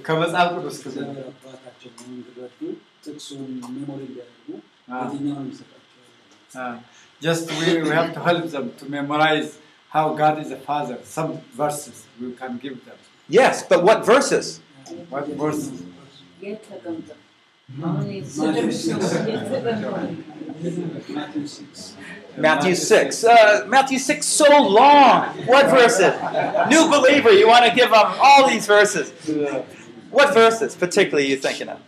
[0.06, 2.60] ከመጽሐፍ ቅዱስ ክፍል እግዚአብሔር አባታቸው መሆኑን እንዲረዱ
[3.04, 3.42] ጥቅሱን
[3.76, 4.48] ሜሞሪ እንዲያደርጉ
[4.92, 6.76] አዎ። የትኛውን ይሰጣቸዋል?
[7.22, 9.48] just we, we have to help them to memorize
[9.90, 10.96] how God is a father.
[11.08, 12.98] Some verses we can give them.
[13.30, 14.46] Yes, but what verses?
[15.12, 15.74] What verses?
[22.34, 23.24] የት ተቀምጠው አሁን ስድብ ሰው የት ተቀምጠው Matthew 6.
[23.24, 23.36] Uh,
[23.66, 25.16] Matthew 6, so long.
[25.46, 26.12] What verses?
[26.68, 29.06] New believer, you want to give them all these verses.
[30.10, 31.80] What verses, particularly, you thinking of?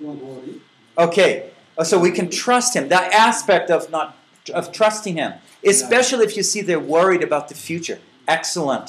[0.00, 0.54] Don't worry.
[0.96, 1.30] Okay,
[1.78, 2.88] uh, so we can trust him.
[2.88, 4.08] That aspect of not
[4.54, 5.32] of trusting him,
[5.64, 7.98] especially if you see they're worried about the future.
[8.28, 8.88] Excellent.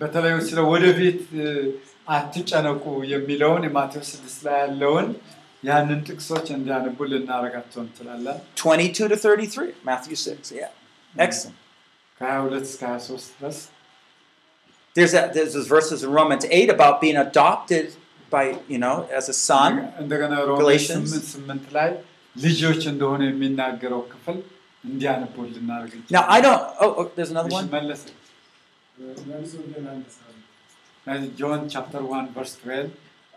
[0.00, 1.46] በተለይ ስለ ወደፊት እ፣
[2.08, 2.82] አትጨነቁ
[3.12, 5.06] የሚለውን የማቴዎስ ስድስት ላይ ያለውን
[5.68, 10.52] ያንን ጥቅሶች እንዲያነቡ ልናደርጋቸው እንችላለን። 22 to 33, Matthew 6.
[10.60, 10.72] Yeah.
[11.14, 11.56] Excellent.
[12.20, 13.58] ከ22 እስከ 23 ድረስ
[14.96, 17.86] There's, a, there's those verses in Romans 8 about being adopted
[18.34, 19.72] by, you know, as a son.
[20.02, 21.08] እንደገና ሮሜ Galatians.
[21.10, 21.90] ስምንት ስምንት ላይ
[22.36, 24.38] ልጆች እንደሆነ የሚናገረው ክፍል
[24.90, 27.66] እንዲያነቡ ልናደርግ Now, I don't, oh, oh there's another one?
[27.76, 28.02] መለስ
[31.40, 32.88] ጆን ቻፕተር 1 ቨርስ 12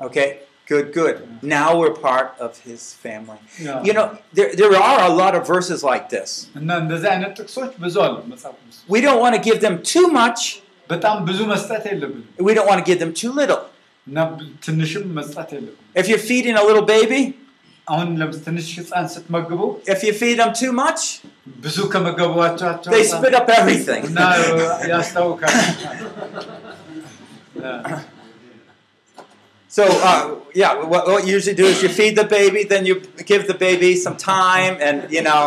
[0.08, 0.28] Okay,
[0.68, 1.16] good, good.
[1.52, 3.40] Now we're part of his family.
[3.60, 3.84] Yeah.
[3.88, 4.06] You know,
[4.38, 6.30] there, there are a lot of verses like this.
[6.60, 9.76] እና እንደዚህ አይነት ጥቅሶች ብዙ አሉ መጽሐፍ ቅዱስ ውስጥ። We don't want to give them
[9.94, 10.42] too much,
[10.90, 13.62] በጣም ብዙ መስጠት የለብንም we don't want to give them too little.
[14.08, 17.22] እና ብ- ትንሽም መስጠት የለብንም If you're feeding a little baby,
[17.88, 19.62] አሁን ለምስ ትንሽ ህፃን ስትመግቡ
[19.94, 21.02] if you feed them too much,
[21.66, 24.02] ብዙ ከመገቧቸው they spit up everything.
[24.12, 24.20] እና
[24.94, 25.58] ያስታውቃል
[29.74, 30.22] So, uh,
[30.56, 32.96] yeah, what, what you usually do is you feed the baby, then you
[33.26, 35.42] give the baby some time and, you know,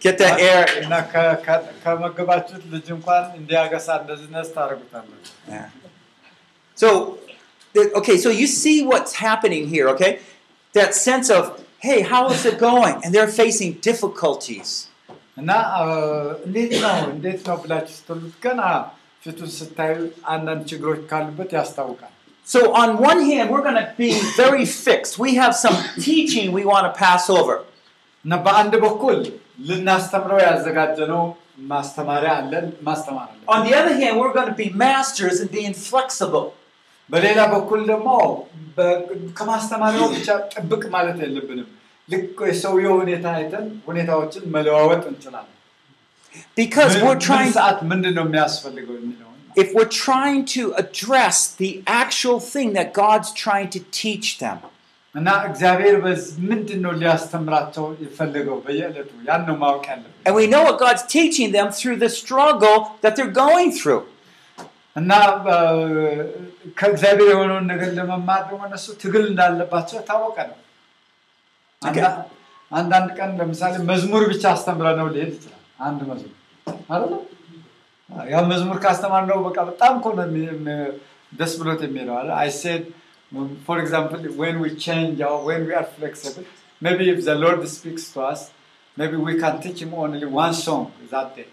[0.00, 0.64] get that air.
[0.82, 5.68] እና ከ- ከ- ከመገባችሁት ልጅ እንኳን እንዲያገሳ እንደዚህ ነስ ታደርጉታለች Yeah.
[6.78, 6.88] So,
[7.74, 10.12] the- okay, so you see what's happening here, okay?
[10.74, 11.44] That sense of,
[11.88, 12.96] hey, how is it going?
[13.02, 14.70] And they're facing difficulties.
[15.40, 15.82] እና አ፣
[16.46, 18.60] እንዴት ነው እንዴት ነው ብላችሁ ስትሉት ገና
[19.24, 19.92] ፊቱን ስታዩ
[20.34, 22.11] አንዳንድ ችግሮች ካሉበት ያስታውቃል
[22.46, 25.14] So, on one hand, we're going to be very fixed.
[25.18, 27.56] We have some teaching we want to pass over.
[28.24, 29.16] እና በአንድ በኩል
[29.68, 31.22] ልናስተምረው ያዘጋጀነው
[31.72, 35.74] ማስተማሪያ አለን ማስተማር አለን On the other hand, we're going to be masters in being
[35.88, 36.46] flexible.
[37.10, 38.08] በሌላ በኩል ደግሞ
[38.78, 38.96] በ-
[39.38, 41.68] ከማስተማሪያው ብቻ ጥብቅ ማለት የለብንም
[42.08, 45.54] ልክ የሰውየው ሁኔታ አይተን ሁኔታዎችን መለዋወጥ እንችላለን
[46.56, 51.36] Because ምን- we're ምን trying, ሰዓት ምንድን ነው የሚያስፈልገው የሚለውን if we're trying to address
[51.56, 51.70] the
[52.02, 54.58] actual thing that God's trying to teach them.
[55.14, 60.62] እና እግዚአብሔር በዝ ምንድን ነው ሊያስተምራቸው የፈለገው በየዕለቱ ያን ነው ማወቅ ያለብን And we know
[60.68, 64.02] what God's teaching them through the struggle that they're going through.
[64.96, 65.10] እና
[65.50, 65.58] አ፣
[66.78, 70.56] ከእግዚአብሔር የሆነውን ነገር ለመማር ደግሞ እነሱ ትግል እንዳለባቸው የታወቀ ነው
[71.82, 72.14] አንዳ-
[72.70, 76.34] አንዳንድ ቀን ለምሳሌ መዝሙር ብቻ አስተምረ ነው ሊሄድ ይችላል አንድ መዝሙር
[76.92, 77.12] አይደለ
[78.30, 80.92] ያ መዝሙር ካስተማር ነው በቃ በጣም እኮ ነው የሚ- የሚ-
[81.32, 82.84] ደስ ብሎት የሚሄደው አለ አይ ሴድ
[83.66, 86.44] ፎር ኤግዛምፕል when we change or when we are flexible
[86.82, 88.42] maybe if the lord speaks to us
[88.96, 91.48] maybe we can teach him only one song that day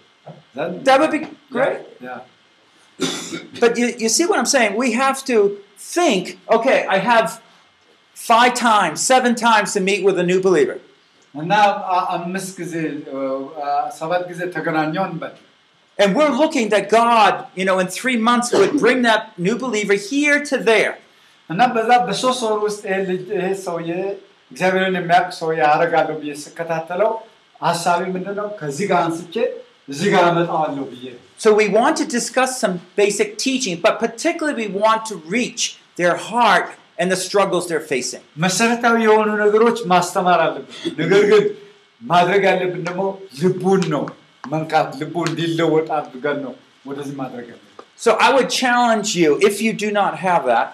[0.55, 1.21] then That would be
[1.51, 1.79] great.
[2.01, 2.21] yeah.
[3.59, 4.75] But you, you see what I'm saying?
[4.75, 5.37] We have to
[5.87, 7.27] think okay, I have
[8.17, 10.77] five times, seven times to meet with a new believer.
[11.35, 11.53] እና
[11.93, 12.73] አ- አምስት ጊዜ
[13.61, 15.33] አ፣ ሰባት ጊዜ ተገናኘው እንበል
[15.99, 19.97] And we're looking that God, you know, in three months would bring that new believer
[20.11, 20.93] here to there.
[21.49, 23.89] እና በዛ በሶስት ወር ውስጥ ይሄ ልጅ ይሄ ሰውዬ
[24.51, 27.11] እግዚአብሔርን የሚያውቅ ሰውዬ አደርጋለሁ ብዬ ስከታተለው
[27.67, 29.35] ሀሳቢ ምንድን ነው ከዚህ ጋር አንስቼ
[29.91, 34.57] እዚህ ጋር አመጣዋለሁ ብዬ ነው። So we want to discuss some basic teaching, but particularly
[34.63, 35.63] we want to reach
[36.01, 36.67] their heart
[36.99, 38.23] and the struggles they're facing.
[38.45, 40.67] መሰረታዊ የሆኑ ነገሮች ማስተማር አለብን
[41.01, 41.43] ነገር ግን
[42.01, 43.03] ማድረግ ያለብን ደግሞ
[43.41, 44.03] ልቡን ነው
[47.96, 50.66] so I would challenge you if you do not have that.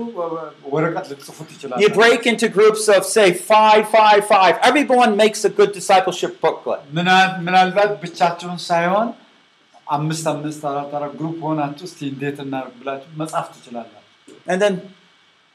[0.74, 4.58] ወረቀት ልጽፉ You ትችላላችሁ። break into groups of, say, five, five, five.
[4.62, 6.80] Everyone makes a good discipleship booklet.
[6.94, 9.08] ምና- ምናልባት ብቻችሁን ሳይሆን
[9.88, 13.98] አምስት አምስት አራት አራት ግሩፕ ሆናችሁ እስቲ እንዴት እናድርግ ብላችሁ መጻፍ ትችላላችሁ።
[14.48, 14.74] And then,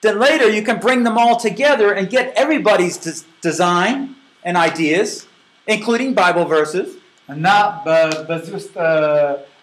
[0.04, 3.98] then later you can bring them all together and get everybody's des- design
[4.46, 5.10] and ideas,
[5.68, 6.88] including Bible verses.
[7.30, 7.48] እና
[7.86, 9.40] በ- በዚህ ውስጥ እ፣ መ-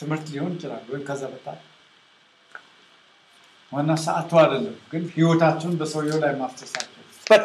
[0.00, 1.62] ትምህርት ሊሆን ይችላል ወይም ከዛ በታች
[3.72, 6.92] ዋና ሰዓቱ አይደለም ግን ህይወታችሁን በሰውየው ላይ ማፍሰሳቸው
[7.26, 7.44] But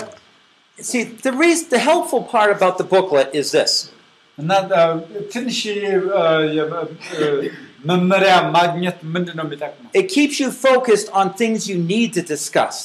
[0.77, 3.71] see, the reason, the helpful part about the booklet is this.
[4.37, 4.83] እና እ፣
[5.33, 5.79] ትንሽ እ፣
[6.57, 6.67] የ-
[7.15, 7.25] እ፣
[7.89, 12.77] መመሪያ ማግኘት ምንድን ነው የሚጠቅመው It keeps you focused on things you need to discuss.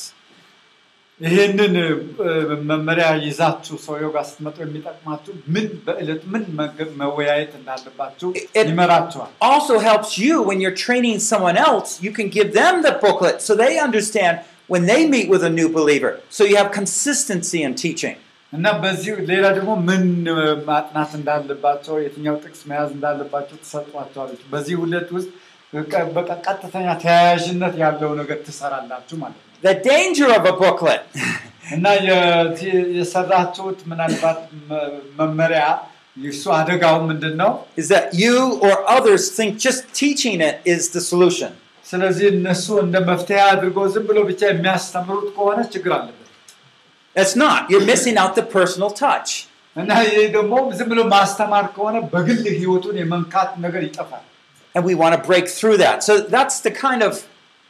[1.20, 2.30] ይህንን እ፣
[2.70, 9.76] መመሪያ ይዛችሁ ሰውየው ጋር ስትመጡ የሚጠቅማችሁ ምን በዕለት ምን መገ- መወያየት እንዳለባችሁ It- ይመራችኋል Also
[9.86, 13.72] helps you when you're training someone else, you can give them the booklet so they
[13.86, 14.34] understand
[14.74, 16.12] when they meet with a new believer.
[16.30, 18.16] So you have consistency in teaching.
[18.52, 20.38] እና በዚህ ሌላ ደግሞ ምን እ፣
[20.68, 25.30] ማጥናት እንዳለባቸው የትኛው ጥቅስ መያዝ እንዳለባቸው ትሰጧቸዋለች በዚህ ሁለት ውስጥ
[25.72, 31.02] በቃ- በቃ ቀጥተኛ ተያያዥነት ያለው ነገር ትሰራላችሁ ማለት ነው The danger of a booklet
[31.76, 32.48] እና የ-
[32.98, 35.62] የሰራችሁት ምናልባት መ- መመሪያ
[36.30, 37.50] እሱ አደጋው ምንድን ነው
[37.82, 38.34] is that you
[38.66, 41.50] or others think just teaching it is the solution.
[41.86, 46.22] ስለዚህ እነሱ እንደ መፍትሄ አድርገው ዝም ብሎ ብቻ የሚያስተምሩት ከሆነ ችግር አለበት
[47.16, 47.60] It's not.
[47.70, 49.30] You're missing out the personal touch.
[49.76, 54.24] እና ይህ ደግሞ ዝም ብሎ ማስተማር ከሆነ በግል ህይወቱን የመንካት ነገር ይጠፋል
[54.74, 55.98] And we want to break through that.
[56.08, 57.12] So that's the kind of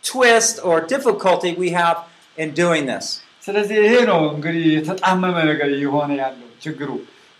[0.03, 1.97] twist or difficulty we have
[2.37, 3.07] in doing this.
[3.45, 6.89] ስለዚህ ይሄ ነው እንግዲህ የተጣመመ ነገር እየሆነ ያለው ችግሩ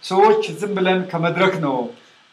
[0.04, 1.76] ሰዎች ዝም ብለን ከመድረክ ነው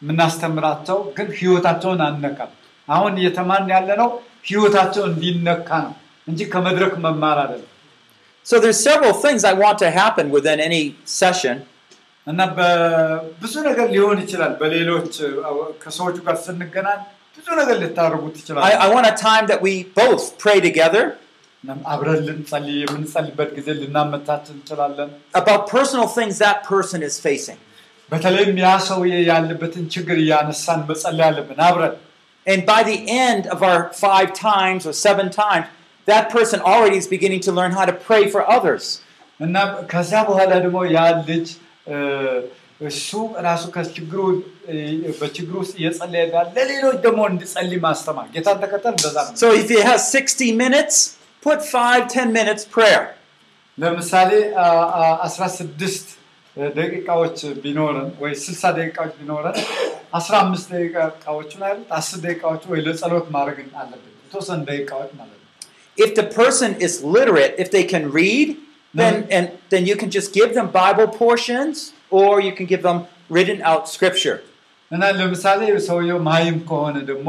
[0.01, 2.51] የምናስተምራቸው ግን ህይወታቸውን አንነካም
[2.87, 4.09] አሁን እየተማርን ያለ ነው
[4.49, 5.93] ህይወታቸው እንዲነካ ነው
[6.27, 7.67] እንጂ ከመድረክ መማር አይደለም
[8.45, 10.83] So there's several things I want to happen within any
[11.19, 11.55] session.
[12.27, 15.13] እና በብዙ ነገር ሊሆን ይችላል በሌሎች
[15.83, 17.18] ከሰዎቹ ጋር ስንገናኝ ብዙ
[18.63, 21.17] I, I want a time that we both pray together.
[25.33, 27.57] About personal things that person is facing.
[32.47, 35.67] And by the end of our five times or seven times,
[36.05, 39.01] that person already is beginning to learn how to pray for others.
[42.78, 43.10] እና ከዛ በኋላ ደግሞ ያ ልጅ እ፣ እሱ
[43.48, 44.20] ራሱ ከችግሩ
[44.72, 44.76] እ፣
[45.20, 49.80] በችግሩ ውስጥ እየጸለየ እንዳለ ለሌሎች ደግሞ እንዲጸልይ ማስተማር ጌታን ተከተል እንደዛ ነው So if he
[49.90, 50.96] has 60 minutes,
[51.42, 53.04] put five, 10 minutes prayer.
[53.78, 54.30] ለምሳሌ
[54.64, 56.12] አ- አ- 16
[56.78, 59.56] ደቂቃዎች ቢኖረን ወይ 60 ደቂቃዎች ቢኖረን
[60.18, 65.42] 15 ደቂቃዎቹን አይደል 10 ደቂቃዎቹ ወይ ለጸሎት ማድረግ አለብን የተወሰኑ ደቂቃዎች ማለት ነው
[65.98, 68.48] If the person is literate, if they can read,
[68.94, 71.74] then, and, then you can just give them Bible portions
[72.12, 72.98] or you can give them
[73.30, 74.38] written out scripture.
[74.90, 77.28] እና ለምሳሌ ሰውየው ማይም ከሆነ ደግሞ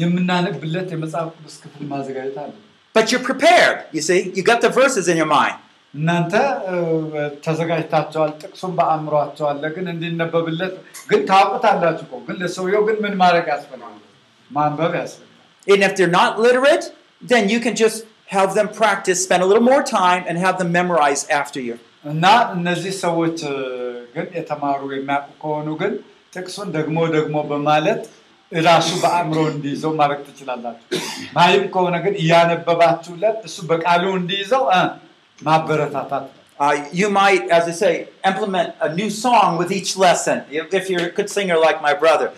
[0.00, 2.52] የምናነብለት የመጽሐፍ ቅዱስ ክፍል ማዘጋጀት አለ
[2.94, 4.18] But you're prepared, you see?
[4.36, 5.56] You got the verses in your mind.
[5.94, 6.34] እናንተ
[6.70, 6.76] እ፣
[7.44, 10.74] ተዘጋጅታቸዋል ጥቅሱን በአእምሯቸው አለ ግን እንዲነበብለት
[11.10, 13.94] ግን ታውቁታላችሁ እኮ ግን ለሰውየው ግን ምን ማድረግ ያስፈልጋል
[14.50, 15.32] ማንበብ ያስፈልጋል
[15.66, 16.84] And if they're not literate,
[17.22, 17.98] then you can just
[18.28, 21.76] have them practice, spend a little more time, and have them memorize after you.
[22.03, 22.25] እና
[22.55, 23.37] እነዚህ ሰዎች
[24.15, 25.93] ግን የተማሩ የሚያውቁ ከሆኑ ግን
[26.33, 28.01] ጥቅሱን ደግሞ ደግሞ በማለት
[28.51, 30.87] ራሱ በአእምሮ እንዲይዘው ማድረግ ትችላላችሁ።
[31.37, 34.65] ማይም ከሆነ ግን እያነበባችሁለት እሱ በቃሉ እንዲይዘው
[35.39, 40.43] ማበረታታት ነው። Uh, you might, as I say, implement a new song with each lesson.
[40.51, 42.27] If you're a good singer like my brother.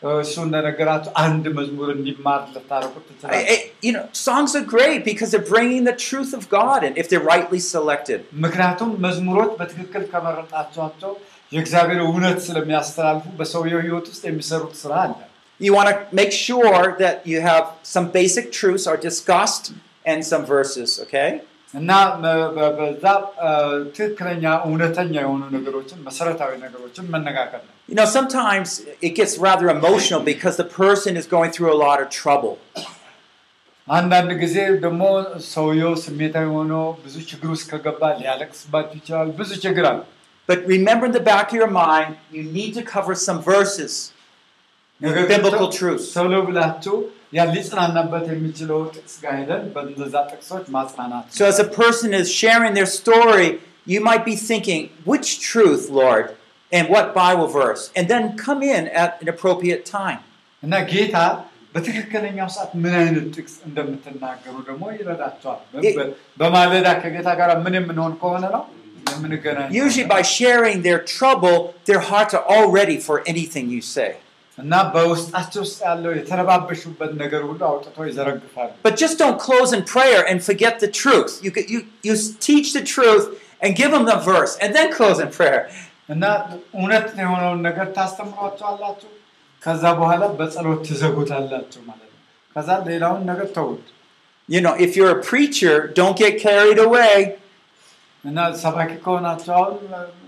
[0.00, 3.10] ለ- ለምሳሌ በእያንዳንዱ ት- ትምህርት በኋላ ቀደም እ፣ እሱ እንደነገራችሁ አንድ መዝሙር እንዲማር ልታደርጉት I-
[3.10, 6.94] ትችላላችሁ I- you know, songs are great because they're bringing the truth of God and
[7.02, 8.20] if they're rightly selected.
[8.46, 11.12] ምክንያቱም መዝሙሮች በትክክል ከመረጣቸዋቸው
[11.52, 15.14] የእግዚአብሔር እውነት ስለሚያስተላልፉ በሰውየው ህይወት ውስጥ የሚሰሩት ስራ አለ
[15.60, 17.64] You want to make sure that you have
[17.94, 19.66] some basic truths are discussed
[20.04, 21.28] and some verses, okay?
[21.74, 21.90] እና
[22.22, 23.04] መ- በ- በዛ
[23.46, 23.48] እ፣
[23.96, 28.68] ትክክለኛ እውነተኛ የሆኑ ነገሮችን መሰረታዊ ነገሮችን መነጋገር ነው You know, sometimes
[29.06, 32.54] it gets rather emotional because the person is going through a lot of trouble.
[33.88, 35.02] አንዳንድ ጊዜ ደግሞ
[35.50, 36.72] ሰውየው ስሜታዊ ሆኖ
[37.04, 40.00] ብዙ ችግር ውስጥ ከገባ ሊያለቅስባችሁ ይችላል ብዙ ችግር አለ
[40.48, 43.92] But remember in the back of your mind, you need to cover some verses,
[45.00, 46.04] ነገር ግን biblical truths.
[46.16, 46.96] ቶሎ ብላችሁ
[47.32, 52.72] ያ ሊጽናናበት የሚችለው ጥቅስ ጋር ሄደን በእንደዛ ጥቅሶች ማጽናናት So as a person is sharing
[52.78, 53.48] their story,
[53.86, 56.24] you might be thinking, which truth, Lord,
[56.72, 57.82] and what Bible verse?
[57.98, 60.20] And then come in at an appropriate time.
[60.62, 61.16] እና ጌታ
[61.74, 66.08] በትክክለኛው ሰዓት ምን አይነት ጥቅስ እንደምትናገሩ ደግሞ ይረዳቸዋል በ- በ-
[66.40, 68.62] በማለዳ ከጌታ ጋር ምን የምንሆን ከሆነ ነው
[69.10, 71.58] የምንገናኝ Usually by sharing their trouble,
[71.90, 74.10] their hearts are all ready for anything you say.
[74.58, 80.20] እና በውስጣቸው ውስጥ ያለው የተረባበሹበት ነገር ሁሉ አውጥተው ይዘረግፋሉ። But just don't close in prayer
[80.30, 81.32] and forget the truth.
[81.44, 82.14] You, could- you, you
[82.48, 83.24] teach the truth
[83.62, 85.60] and give them the verse and then close in prayer.
[86.14, 86.24] እና
[86.78, 89.10] እውነት የሆነውን ነገር ታስተምሯቸዋላችሁ፣
[89.62, 92.20] ከዛ በኋላ በጸሎት ትዘጉታላችሁ ማለት ነው።
[92.56, 93.84] ከዛ ሌላውን ነገር ተውት
[94.48, 97.14] You know, if you're a preacher, don't get carried away.
[98.24, 100.19] እና ሰባኪ ከሆናችሁ አሁን ምንም አያገባችሁ።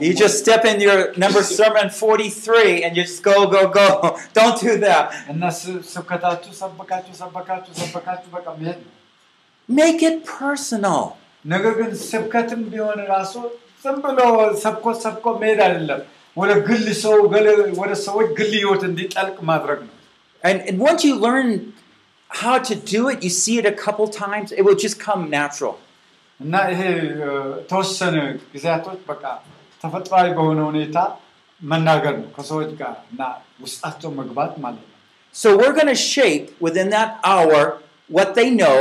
[0.00, 4.18] you just step in your number sermon 43 and you just go, go, go.
[4.32, 5.12] Don't do that.
[9.68, 11.16] Make it personal.
[20.42, 21.74] And, and once you learn
[22.28, 25.78] how to do it, you see it a couple times, it will just come natural.
[26.41, 26.81] እና ይሄ
[27.23, 27.29] እ፣
[27.71, 28.15] ተወሰነ
[28.53, 29.23] ጊዜያቶች በቃ
[29.83, 30.97] ተፈጥሯዊ በሆነ ሁኔታ
[31.61, 33.21] መናገር ነው ከሰዎች ጋር እና
[33.63, 34.93] ውስጣቸው መግባት ማለት ነው።
[35.35, 37.61] So we're going to shape within that hour
[38.09, 38.79] what they know.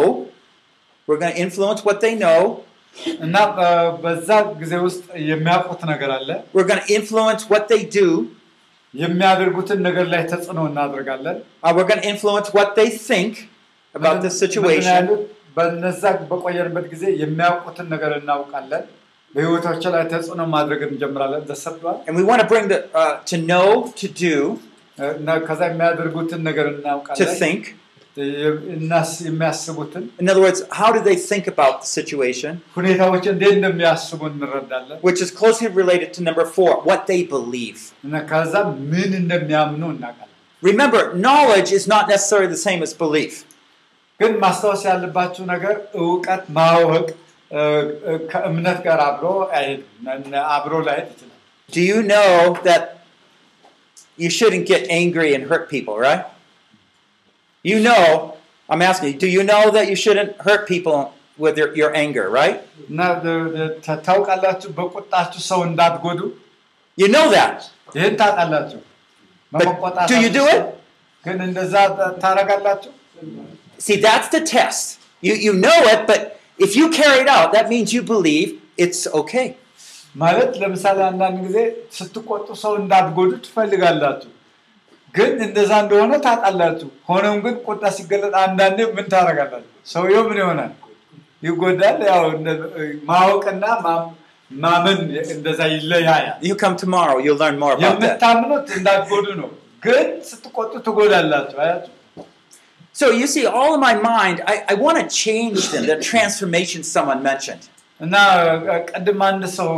[1.09, 2.41] We're going to influence what they know.
[3.25, 3.69] እና እ፣
[4.03, 4.29] በዛ
[4.61, 5.01] ጊዜ ውስጥ
[5.31, 8.09] የሚያውቁት ነገር አለ። We're going to influence what they do.
[8.95, 13.33] የሚያደርጉትን ነገር ላይ ተጽዕኖ እናደርጋለን። Uh, we're going to influence what they think
[13.95, 15.03] about the ምንድን situation.
[15.51, 18.85] ያሉት በነዛ በቆየንበት ጊዜ የሚያውቁትን ነገር እናውቃለን።
[19.35, 23.67] በህይወታቸው ላይ ተጽዕኖ ማድረግ እንጀምራለን። ተሰብሏል And we want to bring the uh, to know,
[24.03, 24.37] to do,
[25.19, 27.63] እና ከዛ የሚያደርጉትን ነገር to እናውቃለን። think.
[28.75, 32.53] እናስ የሚያስቡትን In other words, how do they think about the situation?
[32.77, 37.81] ሁኔታዎች እንዴት እንደሚያስቡ እንረዳለን። Which is closely related to number four, what they believe.
[38.07, 38.55] እና ከዛ
[38.93, 43.35] ምን እንደሚያምኑ እናውቃለን። Remember, knowledge is not necessarily the same as belief.
[44.21, 47.07] ግን ማስታወስ ያለባችሁ ነገር እውቀት ማወቅ
[47.51, 47.61] እ፣
[48.09, 49.25] እ፣ ከእምነት ጋር አብሮ
[49.57, 51.33] አይሄድም፣ እና አብሮ ላይሄድ ይችላል።
[51.69, 52.31] Do you know
[52.67, 52.83] that
[54.19, 56.23] you shouldn't get angry and hurt people, right?
[57.65, 58.03] You know,
[58.69, 60.99] I'm asking you, do you know that you shouldn't hurt people
[61.39, 62.57] with your, your anger, right?
[62.91, 66.21] እና ደ- ደ- ታ- ታውቃላችሁ በቁጣችሁ ሰው እንዳትጎዱ
[66.99, 67.57] You know that.
[67.97, 68.81] ይህን ታውቃላችሁ።
[69.53, 70.65] But በመቆጣታችሁ do you do ሰው- it?
[73.81, 73.83] ግን እንደዛ ታ- ታደርጋላችሁ?
[73.87, 74.85] See, that's the test.
[75.23, 76.21] You, you know it, but
[76.59, 78.49] if you carry it out, that means you believe
[78.79, 79.47] it's okay.
[80.15, 81.59] ማለት ለምሳሌ አንዳንድ ጊዜ
[81.97, 84.31] ስትቆጡ ሰው እንዳትጎዱ ትፈልጋላችሁ፣
[85.15, 89.71] ግን እንደዛ እንደሆነ ታውቃላችሁ። ሆኖም ግን ቁጣ ሲገለጥ አንዳንዴ ምን ታደርጋላችሁ?
[89.93, 90.73] ሰውየው ምን ይሆናል?
[91.43, 92.57] ይጎዳል። ያው እንደ-
[93.11, 94.13] ማወቅና ማም-
[94.51, 94.99] ማመን
[95.37, 98.09] እንደዛ ይለያያል። You come tomorrow, you'll learn more about that.
[98.09, 99.51] የምታምኑት እንዳትጎዱ ነው፣
[99.87, 101.93] ግን ስትቆጡ ትጎዳላችሁ። አያችሁ?
[102.95, 106.81] So you see, all in my mind, I, I want to change them, the transformation
[106.97, 107.65] someone mentioned.
[108.01, 108.15] እና
[108.97, 109.71] ቅድም አንድ ሰው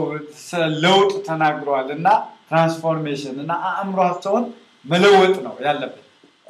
[0.46, 2.06] ስለ ለውጥ ተናግሯል እና
[2.50, 4.44] ትራንስፎርሜሽን እና አእምሯቸውን
[4.92, 6.04] መለወጥ ነው ያለብን።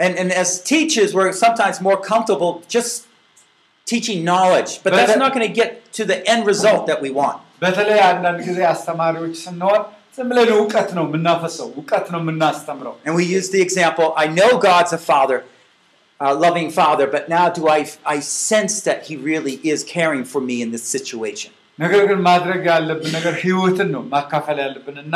[0.05, 2.93] And, and as teachers, we're sometimes more comfortable just
[3.87, 7.01] teaching knowledge, but But that's that- not going to get to the end result that
[7.05, 7.39] we want.
[7.63, 9.81] በተለይ አንዳንድ ጊዜ አስተማሪዎች ስንሆን
[10.17, 14.51] ዝም ብለን እውቀት ነው የምናፈሰው፣ እውቀት ነው የምናስተምረው። And we use the example I know
[14.71, 15.39] God's a father,
[16.23, 17.81] a loving father, but now do I,
[18.15, 18.17] I
[18.49, 21.51] sense that He really is caring for me in this situation.
[21.79, 25.15] ነገር ግን ማድረግ ያለብን ነገር ህይወትን ነው ማካፈል ያለብን እና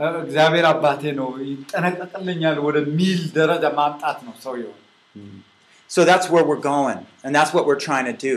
[0.00, 4.74] እ፣ እግዚአብሔር አባቴ ነው ይጠነቀቅልኛል ወደሚል ደረጃ ማምጣት ነው ሰውየው
[5.90, 8.34] So that's where we're going, and that's what we're trying to do.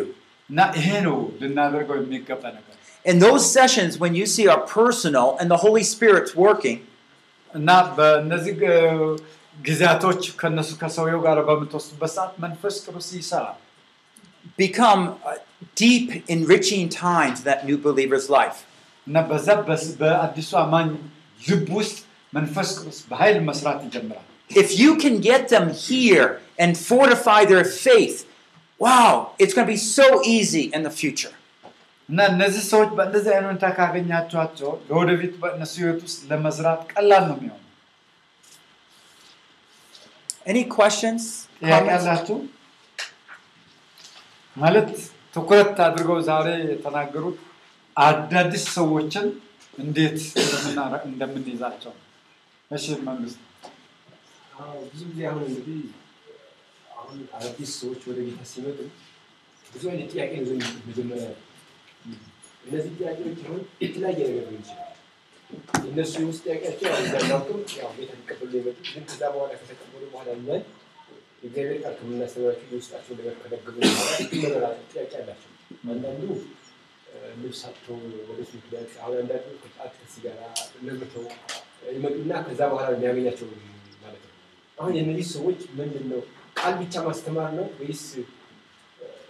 [0.50, 2.70] እና ይሄ ነው ልናደርገው የሚገባ ነገር
[3.06, 6.78] In those sessions, when you see are personal and the Holy Spirit's working,
[7.54, 9.16] እና በእነዚህ ግ-
[9.58, 13.58] ጊዜያቶች ከነሱ ከሰውየው ጋር በምትወስዱበት ሰዓት መንፈስ ቅዱስ ይሰራል
[14.58, 15.36] become uh,
[15.76, 18.58] deep, enriching times in that new believer's life.
[19.08, 20.90] እና በዛ በስ- በአዲሱ አማኝ
[21.42, 21.98] ልብ ውስጥ
[22.34, 26.28] መንፈስ ቅዱስ በኃይል መስራት ይጀምራል If you can get them here
[26.64, 28.18] and fortify their faith,
[28.80, 31.34] wow, it's going to be so easy in the future.
[32.10, 37.60] እና እነዚህ ሰዎች በእንደዚህ አይነት ሁኔታ ካገኛቸኋቸው ለወደፊት በእነሱ ህይወት ውስጥ ለመዝራት ቀላል ነው የሚሆነው
[40.49, 41.23] Any questions?
[41.63, 42.37] ያላችሁ
[44.57, 44.89] ማለት
[45.35, 47.39] ትኩረት አድርገው ዛሬ የተናገሩት
[47.97, 49.27] አዳዲስ ሰዎችን
[49.79, 50.19] እንዴት
[51.09, 52.05] እንደምንይዛቸው ነው።
[52.71, 53.41] እሺ መንግስት
[54.59, 55.81] አዎ፣ ብዙ ጊዜ አሁን እንግዲህ
[56.97, 58.79] አሁን አዳዲስ ሰዎች ወደ ጌታ ሲመጡ
[59.67, 60.55] ብዙ አይነት ጥያቄ ነው
[60.89, 61.29] መጀመሪያ
[62.65, 64.85] እነዚህ ጥያቄዎች አሁን የተለያየ ነገር ሊሆን ይችላል።
[65.83, 69.88] የእነሱ የውስጥ ጥያቄያቸው ያው ነው የመጡት። ግን ከዛ በኋላ ከተቀበሉ
[70.35, 70.63] እኛን
[71.43, 75.51] የእግዚአብሔር ቃል ከምናስተምራቸው የውስጣቸው ነገር ነገር አለ፣ ጥያቄ አላቸው።
[75.89, 76.23] አንዳንዱ
[77.07, 77.99] እ፣ ልብስ አጥተው
[78.29, 80.41] ወደ ሱ ምክንያት አሁን አንዳንዱ ከጫት ከሲጋራ
[80.87, 81.25] ለምተው
[81.93, 83.49] ይመጡና ከዛ በኋላ የሚያገኛቸው
[84.79, 86.21] አሁን የእነዚህ ሰዎች ምንድን ነው
[86.59, 88.03] ቃል ብቻ ማስተማር ነው ወይስ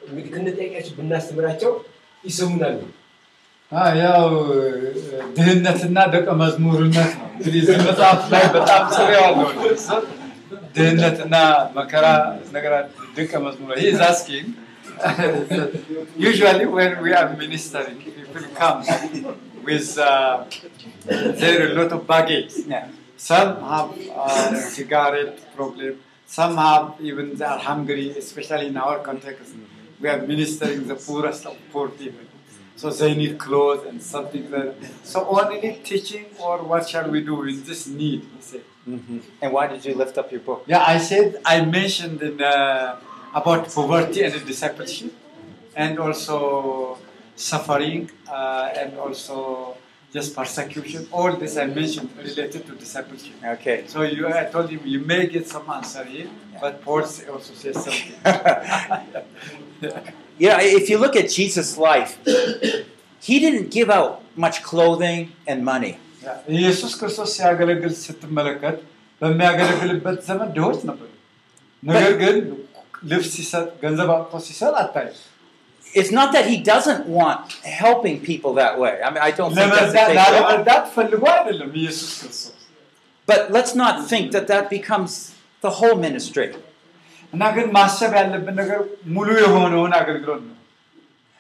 [0.06, 1.72] እንግዲህ ከነጠያቂያቸው ብናስተምራቸው
[2.24, 2.76] ይሰሙናል?
[3.72, 4.28] አ፣ ያው
[5.36, 9.48] ድህነትና ደቀ መዝሙርነት ነው እንግዲህ መጽሐፍ ላይ በጣም ጽሬ ያለው
[10.75, 11.35] ድህነትና
[11.77, 12.05] መከራ
[12.55, 12.73] ነገር
[13.17, 14.47] ደቀ መዝሙር ይህ is asking
[16.29, 18.81] usually when we are ministering people come
[19.67, 20.35] with uh,
[21.41, 22.87] there a lot of baggage Yeah.
[23.29, 23.89] some have
[24.23, 25.93] uh, cigarette problem
[26.37, 29.49] some have even they are hungry especially in our context
[30.01, 32.27] we are ministering the poorest of poor people
[32.81, 34.91] so they need clothes and something like that.
[35.11, 35.59] So only
[35.89, 38.21] teaching or what shall we do in this need?
[38.35, 38.63] He said.
[38.88, 39.20] Mhm.
[39.42, 40.60] And why did you lift up your book?
[40.66, 42.96] Yeah, I said I mentioned in, uh,
[43.40, 45.12] about poverty and discipleship,
[45.82, 46.36] and also
[47.36, 49.36] suffering, uh, and also
[50.16, 51.00] just persecution.
[51.12, 53.34] All this I mentioned related to discipleship.
[53.56, 53.78] Okay.
[53.92, 56.28] So you, I told him you may get some answer here,
[56.62, 57.02] but Paul
[57.34, 58.14] also says something.
[60.38, 62.16] Yeah, if you look at Jesus' life,
[63.20, 65.98] he didn't give out much clothing and money.
[66.55, 68.77] ኢየሱስ ክርስቶስ ሲያገለግል ስትመለከት
[69.21, 71.09] በሚያገለግልበት ዘመን ድሆች ነበሩ።
[71.83, 72.35] ነገር ግን
[73.11, 75.07] ልብስ ሲሰጥ ገንዘብ አውጥቶ ሲሰጥ አታይ።
[75.85, 77.41] It's not that he doesn't want
[77.81, 78.93] helping people that way.
[79.05, 80.17] I mean, I don't think that's the ለመርዳት case.
[80.17, 80.33] at all.
[80.33, 82.59] ላለመርዳት ፈልጎ አይደለም ኢየሱስ ክርስቶስ
[83.27, 85.11] But let's not think that that becomes
[85.63, 86.47] the whole ministry.
[87.33, 88.79] እና ግን ማሰብ ያለብን ነገር
[89.15, 90.56] ሙሉ የሆነውን አገልግሎት ነው።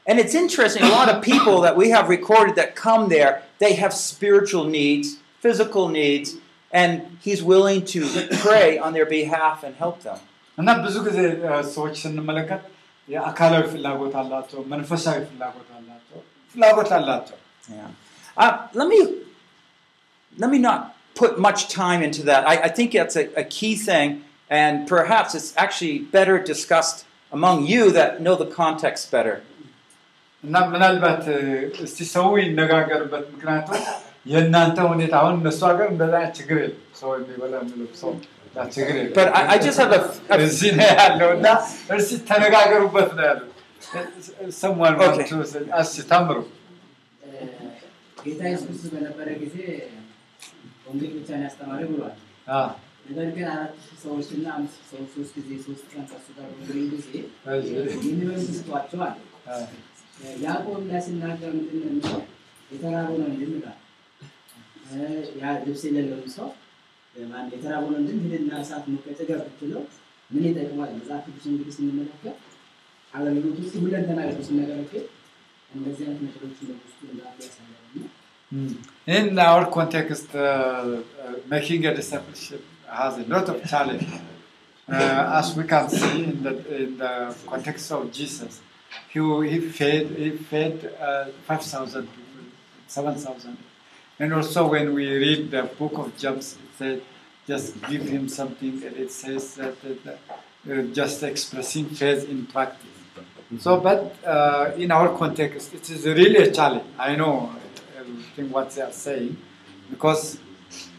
[0.07, 3.31] And it's interesting, a lot of people that we have recorded that come there,
[3.63, 5.07] they have spiritual needs,
[5.43, 6.29] physical needs,
[6.73, 8.01] and he's willing to
[8.45, 10.19] pray on their behalf and help them.
[10.57, 12.63] እና ብዙ ጊዜ እ፣ ሰዎች ስንመለከት
[13.07, 16.19] የአካላዊ ፍላጎት አላቸው፣ መንፈሳዊ ፍላጎት አላቸው፣
[16.53, 17.37] ፍላጎት አላቸው።
[17.77, 17.89] Yeah.
[18.43, 18.99] Uh, let me
[20.37, 20.79] let me not
[21.15, 22.41] put much time into that.
[22.51, 24.09] I, I think that's a, a key thing,
[24.49, 26.99] and perhaps it's actually better discussed
[27.31, 29.35] among you that know the context better.
[30.44, 31.22] እና ምናልባት
[31.84, 33.80] እስቲ ሰው ይነጋገርበት። ምክንያቱም
[34.32, 38.12] የእናንተ ሁኔታ አሁን እነሱ ሀገር እንደዛ ችግር የለም። ሰው የሚበላ የሚለብሰው
[38.70, 41.46] ችግር የለም። But I, I just have a, a እዚህ ነው ያለው እና
[41.96, 43.48] እስቲ ተነጋገሩበት ነው ያለው።
[44.54, 44.94] ሰሟን.
[45.80, 46.38] እስቲ ታምሩ
[48.22, 49.56] ጌታ ኢየሱስ በነበረ ጊዜ
[50.86, 52.14] ወንጌል ብቻ ነው ያስተማረ ብሏል።
[53.08, 56.48] ነገር ግን አራት ሺህ ሰዎችና አምስት ሰዎች ሶስት ጊዜ ሶስት ቀን ከሱ ጋር
[56.88, 57.10] ጊዜ
[57.52, 57.68] እሺ፣
[58.06, 59.14] የሚበሉ ስጧቸዋል።
[59.48, 59.54] አ፣
[60.43, 62.21] ያዕቆብ ላይ ሲናገር ምንድን ነው የሚለው?
[62.71, 63.77] የተራበውን ወንድም ይላል
[64.91, 64.97] እ፣
[65.39, 66.47] ያ ልብስ የሌለውን ሰው
[67.15, 69.83] እ፣ ማነው የተራበውን ወንድም ሂድና እሳት ሙቀት ጥገብ ብትለው
[70.29, 70.89] ምን ይጠቅማል?
[70.97, 72.37] መጽሐፍ ቅዱስ እንግዲህ ስንመለከት
[73.13, 74.77] አገልግሎቱ ውስጥ ሁለንተና ቅዱስ ነገር
[75.71, 78.09] እንደዚህ አይነት ነገሮች በውስጡ እንዳሉ ያሳያል እና
[79.13, 80.97] In our context, uh, uh,
[81.47, 82.61] making a discipleship
[82.91, 84.05] has a lot of challenge.
[84.87, 84.99] Uh,
[85.37, 87.13] as we can see in the, in the
[87.45, 88.53] context of Jesus,
[89.08, 92.44] he, he fed, he fed uh, 5,000 people,
[92.86, 93.56] 7,000.
[94.18, 97.02] And also when we read the book of James, it said,
[97.46, 102.86] just give him something, and it says that, uh, just expressing faith in practice.
[103.58, 106.84] So, but uh, in our context, it is really a challenge.
[106.98, 107.50] I know
[107.98, 109.38] everything what they are saying,
[109.88, 110.38] because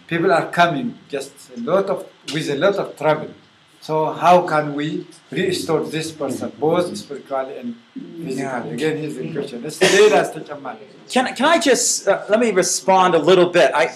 [0.07, 3.31] people are coming just a lot of with a lot of trouble.
[3.80, 7.68] So how can we restore this person, both spiritually and
[8.24, 8.70] physically?
[8.70, 9.62] Again, here's the question.
[9.62, 10.78] Let's say that's the Jamal.
[11.10, 13.72] Can, can I just uh, let me respond a little bit?
[13.74, 13.94] I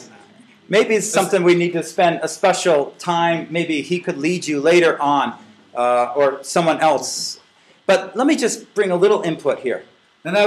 [0.69, 3.47] maybe it's something we need to spend a special time.
[3.51, 5.33] Maybe he could lead you later on,
[5.75, 7.41] uh, or someone else.
[7.87, 9.81] But let me just bring a little input here.
[10.29, 10.39] እና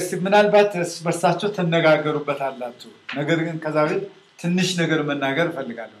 [0.00, 4.04] እስቲ ምናልባት እርስ በርሳችሁ ትነጋገሩበታላችሁ። ነገር ግን ከዛ በፊት
[4.42, 6.00] ትንሽ ነገር መናገር እፈልጋለሁ።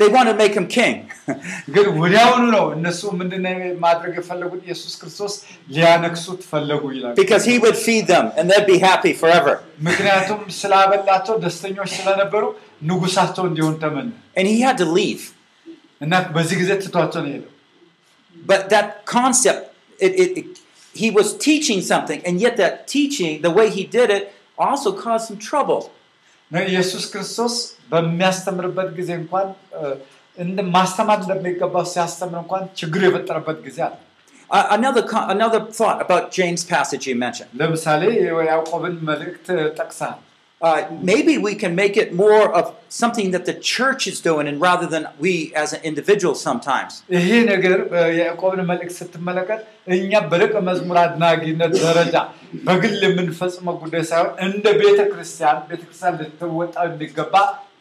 [0.00, 0.96] They wanted to make him king.
[1.74, 4.60] ግን ወዲያውኑ ነው እነሱ ምንድነው ማድረግ የፈለጉት?
[4.68, 5.32] ኢየሱስ ክርስቶስ
[5.74, 9.54] ሊያነክሱት ፈለጉ ይላል። because he would feed them and they'd be happy forever.
[9.88, 12.42] ምክንያቱም ስላበላቸው ደስተኞች ስለነበሩ
[12.90, 15.22] ንጉሳቸው እንዲሆን ተመኘ And he had to leave.
[16.04, 17.52] እና በዚህ ጊዜ ትቷቸው ነው የሄደው።
[18.52, 19.62] But that concept,
[20.06, 20.46] it, it, it,
[20.94, 24.24] he was teaching something, and yet that teaching, the way he did it,
[24.66, 25.82] also caused some trouble.
[26.51, 27.53] ኢየሱስ ክርስቶስ
[27.91, 29.47] በሚያስተምርበት ጊዜ እንኳን
[30.75, 33.95] ማስተማር እንደሚገባው ሲያስተምር እንኳን ችግር የፈጠረበት ጊዜ አለ።
[34.49, 37.51] Uh, another, another thought about James' passage you mentioned.
[37.61, 39.47] ለምሳሌ የያዕቆብን መልእክት
[39.79, 40.19] ጠቅሰሃል።
[40.60, 40.80] uh,
[41.10, 44.86] maybe we can make it more of something that the church is doing, and rather
[44.86, 45.32] than we
[45.62, 46.92] as an individual sometimes.
[47.16, 47.78] ይሄ ነገር
[48.18, 49.60] የያዕቆብን መልእክት ስትመለከት
[49.96, 52.14] እኛ በደቀ መዝሙር አድናጊነት ደረጃ
[52.68, 57.34] በግል የምንፈጽመው ጉዳይ ሳይሆን እንደ ቤተ ክርስቲያን ቤተ ክርስቲያን ልትወጣ የሚገባ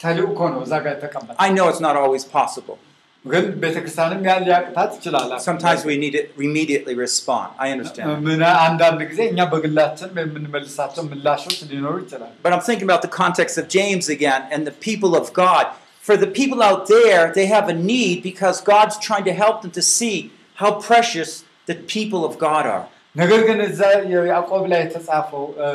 [0.03, 2.77] ተልእኮ ነው እዛ ጋር የተቀመጠ I know it's not always possible.
[3.25, 7.47] ግን ቤተ ክርስቲያንም ያን ሊያቅታት ይችላል Sometimes we need to immediately respond.
[7.65, 8.07] I understand.
[8.27, 13.57] ምን አንዳንድ ጊዜ እኛ በግላችን የምንመልሳቸው ምላሾች ሊኖሩ ይችላል But I'm thinking about the context
[13.61, 15.65] of James again and the people of God.
[16.07, 19.71] For the people out there, they have a need because God's trying to help them
[19.71, 20.15] to see
[20.57, 21.31] how precious
[21.67, 22.85] the people of God are.
[23.15, 23.79] ነገር ግን እዛ
[24.31, 25.67] ያዕቆብ ላይ የተጻፈው እ፣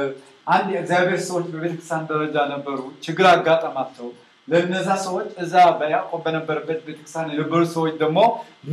[0.47, 4.09] አንድ የእግዚአብሔር ሰዎች በቤተክርስቲያን ደረጃ ነበሩ ችግር አጋጠማቸው
[4.49, 8.19] ለእነዛ ሰዎች እዛ በያዕቆብ በነበረበት ቤተክርስቲያን የነበሩ ሰዎች ደግሞ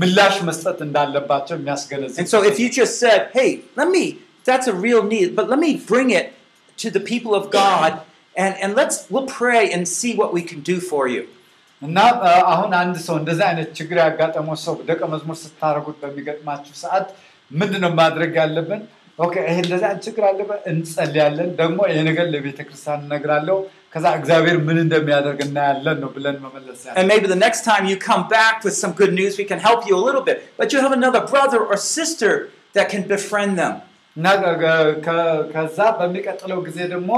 [0.02, 3.50] ምላሽ መስጠት እንዳለባቸው የሚያስገነዝብ And so if you just said, hey,
[3.80, 4.04] let me,
[4.46, 6.28] that's a real need, but let me bring it
[6.80, 7.92] to the people of God
[8.36, 11.24] and, and let's, we'll pray and see what we can do for you.
[11.82, 17.08] እና እ፣ አሁን አንድ ሰው እንደዚህ አይነት ችግር ያጋጠመው ሰው ደቀ መዝሙር ስታደርጉት በሚገጥማችሁ ሰዓት
[17.52, 18.82] ምንድን ነው ማድረግ ያለብን?
[19.20, 23.58] ኦኬ ይሄ እንደዚህ አይነት ችግር አለበት፣ እንጸልያለን። ደግሞ ይሄ ነገር ለቤተ ክርስቲያን እነግራለሁ፣
[23.96, 27.98] ከዛ እግዚአብሔር ምን እንደሚያደርግ እናያለን ነው ብለን መመለስ ያለ And maybe the next time you
[28.10, 30.38] come back with some good news, we can help you a little bit.
[30.60, 32.32] But you have another brother or sister
[32.76, 33.74] that can befriend them.
[34.18, 34.26] እና
[34.64, 34.72] ከ-
[35.06, 37.12] ከ- ከዛ በሚቀጥለው ጊዜ ደግሞ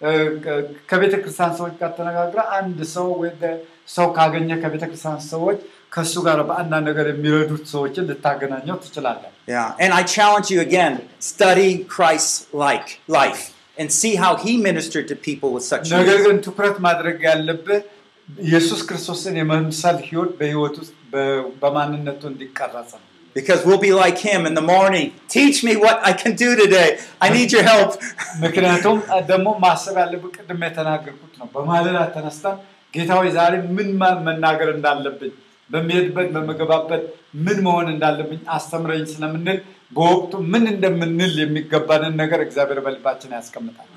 [0.00, 0.10] እ፣
[0.44, 0.56] ከ-
[0.90, 3.58] ከቤተ ክርስቲያን ሰዎች ጋር ተነጋግረ አንድ ሰው ወይ ደ-
[3.94, 5.58] ሰው ካገኘ ከቤተ ክርስቲያን ሰዎች
[5.94, 9.68] ከእሱ ጋር በአንዳንድ ነገር የሚረዱት ሰዎችን ልታገናኘው ትችላለን። Yeah.
[9.84, 10.94] And I challenge you again
[11.32, 12.34] study Christ's
[12.64, 12.88] like
[13.18, 13.42] life
[13.78, 16.26] and see how he ministered to people with such ነገር needs.
[16.26, 17.80] ግን ትኩረት ማድረግ ያለብህ
[18.28, 23.04] ኢየሱስ ክርስቶስን የመምሰል ህይወት በህይወት ውስጥ በ- በማንነቱ እንዲቀረጽ ነው።
[23.36, 25.06] Because we'll be like him in the morning.
[25.28, 26.88] Teach me what I can do today.
[27.20, 27.90] I need your help.
[28.44, 28.98] ምክንያቱም
[29.30, 32.56] ደግሞ ማሰብ ያለብህ ቅድም የተናገርኩት ነው። በማለዳ ተነስተን
[32.94, 35.32] ጌታ ሆይ ዛሬ ምን ማ- መናገር እንዳለብኝ
[35.70, 37.02] በሚሄድበት በምገባበት
[37.44, 39.58] ምን መሆን እንዳለብኝ አስተምረኝ ስለምንል
[39.92, 43.88] በወቅቱ ምን እንደምንል የሚገባንን ነገር እግዚአብሔር በልባችን ያስቀምጣል።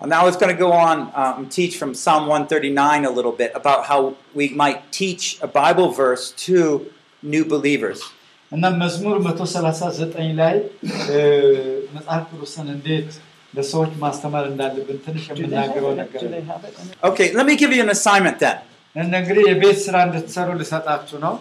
[0.00, 3.10] And now I was going to go on um, and teach from Psalm 139 a
[3.10, 3.98] little bit about how
[4.34, 6.58] we might teach a Bible verse to
[7.22, 8.00] new believers.
[8.52, 10.56] እና መዝሙር 139 ላይ
[11.10, 11.20] እ፣
[11.94, 13.08] መጽሐፍ ቅዱስን እንዴት
[13.54, 16.76] ለሰዎች ማስተማር እንዳለብን ትንሽ የምናገረው ነገር Do they ነው። have it?
[16.80, 16.98] in it?
[17.10, 18.58] Okay, let me give you an assignment then.
[18.98, 21.34] እና እንግዲህ የቤት ስራ እንድትሰሩ ልሰጣችሁ ነው።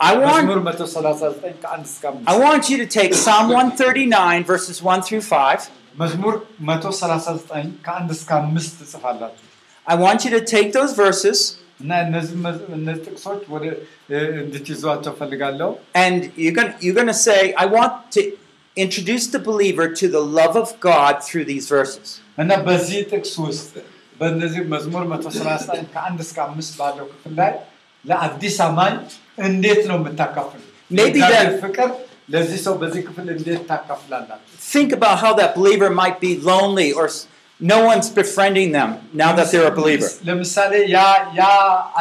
[0.00, 4.78] I መዝሙር want, 139 ከአንድ እስከ አምስት I want you to take Psalm 139, verses
[4.88, 5.68] 1 through 5.
[6.02, 6.34] መዝሙር
[6.70, 9.44] 139 ከአንድ እስከ አምስት ትጽፋላችሁ
[9.86, 11.38] I want you to take those verses
[11.82, 13.64] እና እነዚህ መዝ- እነዚህ ጥቅሶች ወደ
[14.10, 15.70] እ፣ እንድትይዟቸው ፈልጋለሁ።
[16.04, 18.22] and you're going you're going to say, I want to
[18.76, 22.06] introduce the believer to the love of God through these verses.
[22.42, 23.72] እና በዚህ ጥቅስ ውስጥ
[24.21, 27.51] በእነዚህ መዝሙር 139 ከአንድ እስከ አምስት ባለው ክፍል ላይ
[28.05, 28.93] ለአዲስ አማኝ
[29.47, 30.59] እንዴት ነው የምታካፍሉ?
[31.63, 31.89] ፍቅር
[32.33, 34.51] ለዚህ ሰው በዚህ ክፍል እንዴት ታካፍላላችሁ?
[34.73, 37.07] Think about how that believer might be lonely or
[37.59, 40.09] no one's befriending them now that they're a believer.
[40.29, 40.99] ለምሳሌ ያ
[41.39, 41.49] ያ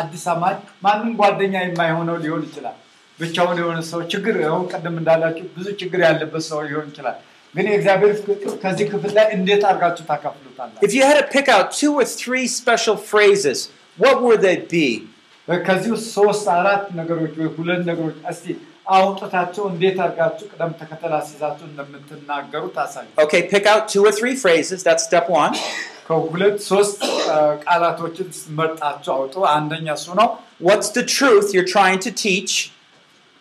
[0.01, 0.57] አዲስ አማኝ
[0.87, 2.77] ማንም ጓደኛ የማይሆነው ሊሆን ይችላል።
[3.19, 7.19] ብቻውን የሆነ ሰው ችግር አሁን ቀደም እንዳላችሁ ብዙ ችግር ያለበት ሰው ሊሆን ይችላል።
[7.56, 10.82] ግን የእግዚአብሔር ፍቅር ከዚህ ክፍል ላይ እንዴት አድርጋችሁ ታካፍሉታላችሁ?
[10.88, 13.60] If you had to pick out two or three special phrases,
[13.98, 14.88] what would they be?
[15.48, 18.46] ከዚህ ውስጥ ሶስት አራት ነገሮች ወይ ሁለት ነገሮች እስቲ
[18.96, 24.80] አውጥታቸው እንዴት አድርጋችሁ ቅደም ተከተል አስይዛችሁ እንደምትናገሩ ታሳዩ። Okay, pick out two or three phrases.
[24.88, 25.54] That's step one.
[26.08, 27.00] ከሁለት ሶስት
[27.34, 28.28] አ፣ ቃላቶችን
[28.60, 30.28] መርጣችሁ አውጡ። አንደኛ እሱ ነው።
[30.68, 32.54] What's the truth you're trying to teach?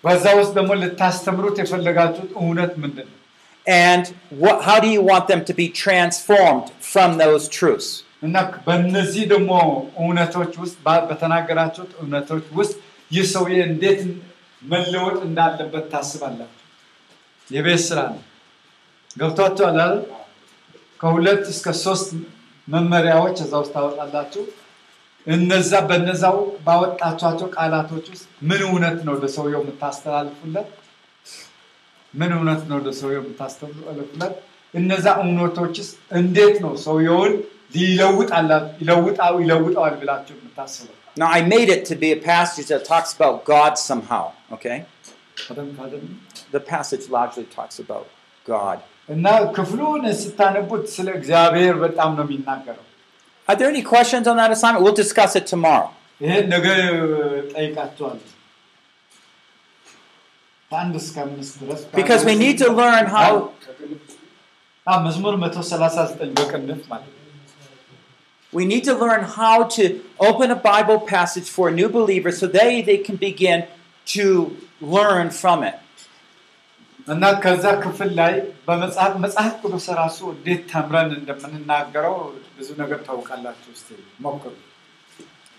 [0.05, 3.18] በዛ ውስጥ ደግሞ ልታስተምሩት የፈለጋችሁት እውነት ምንድን ነው?
[3.69, 4.05] And
[4.43, 7.89] what, how do you want them to be transformed from those truths?
[8.23, 8.37] እና
[8.67, 9.53] በእነዚህ ደግሞ
[10.03, 12.75] እውነቶች ውስጥ ባ- በተናገራችሁት እውነቶች ውስጥ
[13.11, 14.01] ይህ ሰውዬ እንዴት
[14.63, 16.61] መለወጥ እንዳለበት ታስባላችሁ።
[17.51, 18.23] የቤት ስራ ነው።
[19.17, 19.99] ገብቷችኋል አይደል?
[21.01, 22.09] ከሁለት እስከ ሶስት
[22.69, 24.45] መመሪያዎች እዛ ውስጥ ታወጣላችሁ።
[25.27, 26.37] እነዛ በነዛው
[26.67, 30.69] ባወጣችኋቸው ቃላቶች ውስጥ ምን እውነት ነው ወደ ሰውየው የምታስተላልፉለት?
[32.15, 34.35] ምን እውነት ነው ወደ ሰውየው የምታስተላልፉለት?
[34.75, 35.89] እነዛ እውነቶችስ
[36.21, 37.33] እንዴት ነው ሰውየውን
[37.77, 40.95] ሊለውጣላ- ይለውጣው ይለውጠዋል ብላችሁ የምታስበው?
[41.17, 44.79] Now, I made it to be a passage that talks about God somehow, okay?
[45.45, 46.05] ቀደም ቀደም
[46.53, 48.07] The passage largely talks about
[48.47, 48.79] God.
[49.09, 52.85] እና ክፍሉን ስታነቡት ስለ እግዚአብሔር በጣም ነው የሚናገረው።
[53.49, 54.83] Are there any questions on that assignment?
[54.85, 55.91] We'll discuss it tomorrow.
[56.21, 56.67] ይሄን ነገ
[57.55, 58.29] ጠይቃቸዋለሁ።
[61.95, 63.31] Because we need to learn how
[64.87, 67.21] አ፣ መዝሙር 139 በቅንፍ ማለት ነው።
[68.53, 69.85] We need to learn how to
[70.21, 73.61] open a Bible passage for a new believer so they, they can begin
[74.07, 74.27] to
[74.97, 75.79] learn from it.
[77.15, 78.35] እና ከዛ ክፍል ላይ
[78.67, 82.15] በመጽሐፍ መጽሐፍ ቅዱስ ራሱ እንዴት ተምረን እንደምንናገረው
[82.59, 83.87] ብዙ ነገር ታውቃላችሁ። ስ
[84.27, 84.53] ሞክሩ።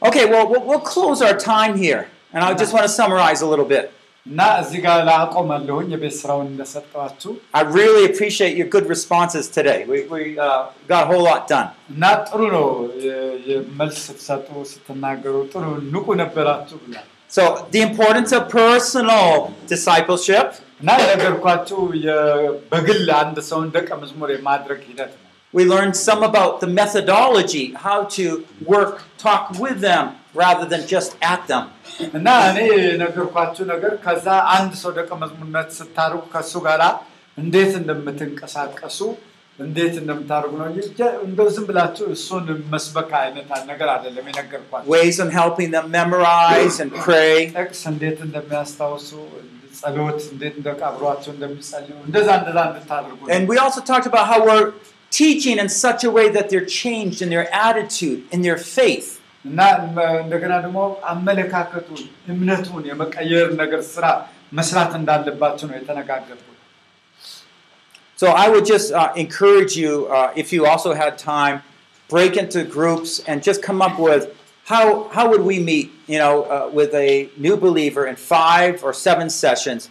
[0.02, 2.02] Okay, well, we'll, we'll close our time here,
[2.34, 3.86] and I just want to summarize a little bit.
[4.26, 9.80] እና እዚህ ጋር ላቆማለሁኝ የቤት ስራውን እንደሰጠዋችሁ I really appreciate your good responses today.
[9.92, 10.62] We, we uh,
[10.92, 11.68] got a whole lot done.
[11.94, 12.68] እና ጥሩ ነው
[13.06, 15.64] የ- የመልስ ስትሰጡ ስትናገሩ ጥሩ
[15.96, 17.06] ንቁ ነበራችሁ ብላል
[17.38, 17.44] So,
[17.76, 19.30] the importance of personal
[19.72, 20.48] discipleship,
[20.82, 25.22] እና የነገርኳችሁ የ- በግል አንድ ሰውን ደቀ መዝሙር የማድረግ ሂደት ነው።
[25.54, 28.26] we learned some about the methodology, how to
[28.74, 28.96] work,
[29.26, 31.66] talk with them rather than just at them.
[32.18, 32.58] እና እኔ
[32.88, 36.82] የነገርኳችሁ ነገር ከዛ አንድ ሰው ደቀ መዝሙርነት ስታርጉ ከእሱ ጋር
[37.38, 39.00] እንዴት እንደምትንቀሳቀሱ
[39.60, 45.18] እንዴት እንደምታደርጉ ነው እንጂ ጀ- እንደው ዝም ብላችሁ እሱን መስበክ አይነት ነገር አይደለም የነገርኳችሁ። Ways
[45.26, 47.36] of helping them memorize and pray.
[47.58, 49.10] ጥቅስ እንዴት እንደሚያስታውሱ
[49.80, 54.68] ጸሎት እንዴት እንደቀብሯቸው እንደሚጸልዩ እንደዛ እንደዛ እንድታደርጉ ነው። And we also talked about how we're
[55.12, 59.10] teaching in such a way that they're changed in their attitude, in their faith.
[59.50, 59.60] እና
[60.24, 60.80] እንደገና ደግሞ
[61.12, 62.02] አመለካከቱን
[62.34, 64.06] እምነቱን የመቀየር ነገር ስራ
[64.60, 66.52] መስራት እንዳለባቸው ነው የተነጋገርኩት።
[68.18, 71.56] So I would just uh, encourage you, uh, if you also had time,
[72.10, 74.24] break into groups and just come up with
[74.66, 78.94] how, how would we meet, you know, uh, with a new believer in five or
[78.94, 79.90] seven sessions,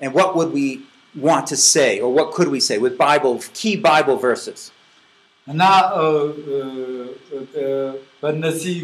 [0.00, 0.82] and what would we
[1.14, 4.72] want to say, or what could we say with Bible, key Bible verses?
[5.47, 5.61] እና
[8.21, 8.77] በእነዚህ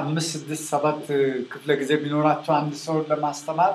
[0.00, 1.00] አምስት ስድስት ሰባት
[1.52, 3.72] ክፍለ ጊዜ የሚኖራቸው አንድ ሰውን ለማስተማር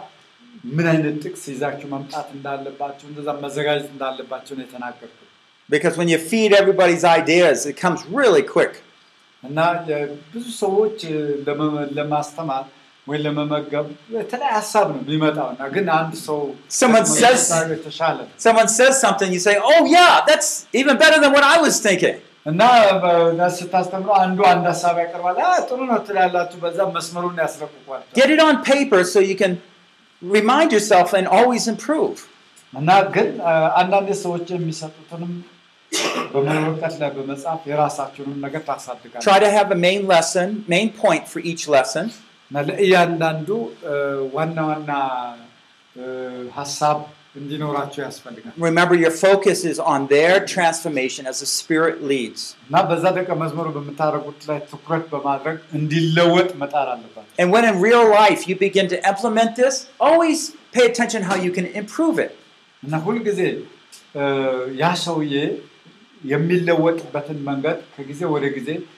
[0.75, 5.25] ምን አይነት ጥቅስ ይዛችሁ መምጣት እንዳለባቸው እንደዛ መዘጋጀት እንዳለባቸው ነው የተናገርኩት።
[5.69, 8.73] Because when you feed everybody's ideas, it comes really quick.
[9.43, 9.57] እና
[10.33, 10.97] ብዙ ሰዎች
[11.97, 12.63] ለማስተማር
[13.08, 16.38] ወይ ለመመገብ የተለያየ ሀሳብ ነው የሚመጣው እና ግን አንድ ሰው
[16.80, 20.48] Someone says- የተሻለ ነው። Someone says something, you say, oh, yeah, that's
[20.80, 22.16] even better than what I was thinking.
[22.46, 22.62] እና
[23.02, 28.42] በ- ስታስተምረው አንዱ አንድ ሀሳብ ያቀርባል። "አ፣ ጥሩ ነው ትላላችሁ። በዛ መስመሩን ያስረቅቋቸዋል። Get it
[28.48, 29.52] on paper so you can
[30.22, 32.16] remind yourself and always improve.
[32.72, 35.32] እና ግን አ፣ አንዳንድ ሰዎች የሚሰጡትንም
[36.34, 41.40] በመወቀት ላይ በመጽሐፍ የራሳችሁንም ነገር ታሳድጋል Try to have a main lesson, main point for
[41.50, 42.06] each lesson.
[42.50, 43.48] እና ለእያንዳንዱ
[43.90, 43.96] አ፣
[44.36, 44.90] ዋና ዋና
[45.96, 46.06] አ፣
[46.58, 46.98] ሀሳብ
[47.40, 52.42] እንዲኖራቸው ያስፈልጋል Remember, your focus is on their transformation as the Spirit leads.
[52.66, 58.06] እና በዛ ደቀ መዝሙር በምታደርጉት ላይ ትኩረት በማድረግ እንዲለወጥ መጣር አለባቸው። And when in real
[58.20, 59.76] life you begin to implement this,
[60.08, 60.40] always
[60.76, 62.32] pay attention how you can improve it.
[62.82, 63.40] እና ሁልጊዜ
[64.14, 64.24] አ፣
[64.82, 65.34] ያ ሰውዬ
[66.24, 68.97] የሚለወጥበትን መንገድ ከጊዜ ወደ ጊዜ እያሻሻላችሁ መሄድ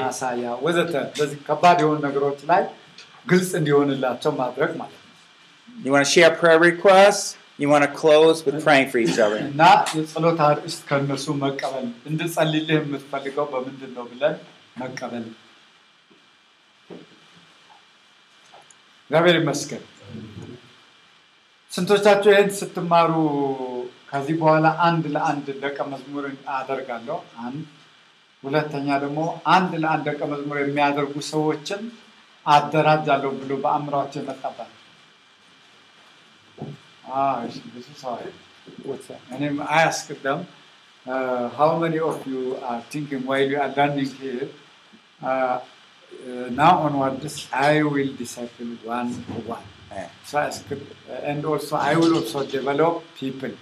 [0.00, 2.62] ማሳያ ወዘተ። በዚህ ከባድ የሆኑ ነገሮች ላይ
[3.26, 5.06] ግልጽ እንዲሆንላቸው ማድረግ ማለት ነው።
[5.84, 7.26] You want to share prayer requests?
[7.58, 9.38] You want to close with praying for each other.
[9.44, 9.62] እና
[9.96, 14.36] የጸሎት አርእስት ከእነሱ መቀበል እንድጸልይልህ የምትፈልገው በምንድን ነው ብለን
[14.82, 15.24] መቀበል።
[19.02, 19.84] እግዚአብሔር ይመስገን።
[21.72, 23.12] ስንቶቻችሁ ይህን ስትማሩ
[24.10, 26.24] ከዚህ በኋላ አንድ ለአንድ ደቀ መዝሙር
[26.54, 27.16] አደርጋለሁ?
[27.44, 27.60] አንድ
[28.45, 29.19] ሁለተኛ ደግሞ
[29.55, 31.83] አንድ ለአንድ ደቀ መዝሙር የሚያደርጉ ሰዎችን
[32.45, 34.71] አደራጃለሁ ብሎ በአእምሯቸው የመጣባት
[37.17, 37.33] Ah,
[37.73, 38.13] ብዙ ሰው
[40.25, 40.39] them,
[41.05, 44.47] uh, how many of you are thinking while you are learning here,
[45.21, 45.59] uh,
[46.27, 47.35] uh, now onwards,
[47.71, 49.67] I will disciple one to one.
[50.29, 53.53] So I uh, and also I will also develop people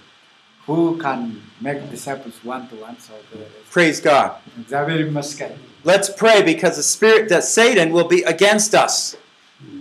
[0.67, 1.19] who can
[1.61, 2.97] make disciples one to one.
[2.99, 4.29] So the- Praise God.
[4.61, 5.53] እግዚአብሔር ይመስገን
[5.85, 8.95] Let's pray because the spirit that Satan will be against us.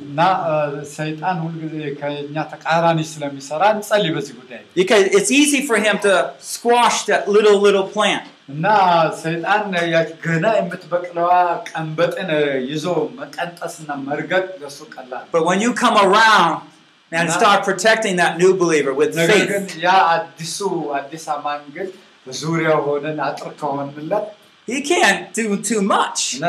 [0.07, 0.21] እና
[0.53, 6.13] uh, ሰይጣን ሁልጊዜ ከኛ ተቃራኒ ስለሚሰራ እንጸልይ በዚህ ጉዳይ Because it's easy for him to
[6.55, 8.25] squash that little, little plant.
[8.55, 8.67] እና
[9.23, 9.63] ሰይጣን
[9.95, 11.31] ያች ገና የምትበቅለዋ
[11.71, 12.31] ቀንበጥን
[12.71, 12.87] ይዞ
[13.21, 16.55] መቀንጠስና መርገጥ ለሱ ቀላል ነው። But when you come around
[17.14, 19.50] and start protecting that new believer with faith.
[24.66, 26.40] He can't do too much.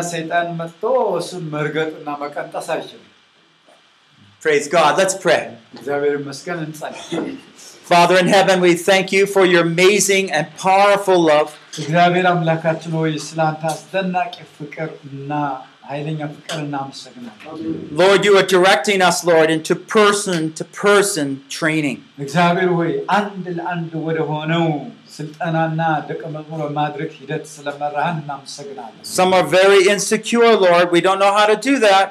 [4.40, 4.96] Praise God.
[4.98, 5.56] Let's pray.
[7.84, 11.56] Father in heaven, we thank you for your amazing and powerful love.
[15.89, 19.01] እግዚአብሔር አምላካችን ሆይ ስለ አንተ አስደናቂ ፍቅር እና ኃይለኛ ፍቅር እናመሰግናለን። Lord, you are directing
[19.01, 21.97] us, Lord, into person to person training.
[22.25, 24.65] እግዚአብሔር ሆይ አንድ ለአንድ ወደ ሆነው
[25.15, 30.85] ስልጠናና ደቀ መዝሙር በማድረግ ሂደት ስለመራህን እናመሰግናለን። Some are very insecure, Lord.
[30.95, 32.07] We don't know how to do that.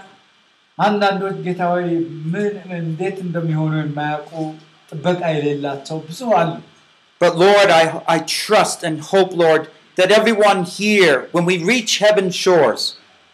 [0.78, 1.86] አንዳንዶች ጌታ ሆይ
[2.32, 2.52] ምን
[2.82, 4.32] እንዴት እንደሚሆኑ የማያውቁ
[4.90, 6.50] ጥበቃ የሌላቸው ብዙ አሉ።
[7.20, 7.84] But Lord, I,
[8.14, 9.62] I trust and hope, Lord,
[9.98, 12.82] that everyone here, when we reach heaven's shores,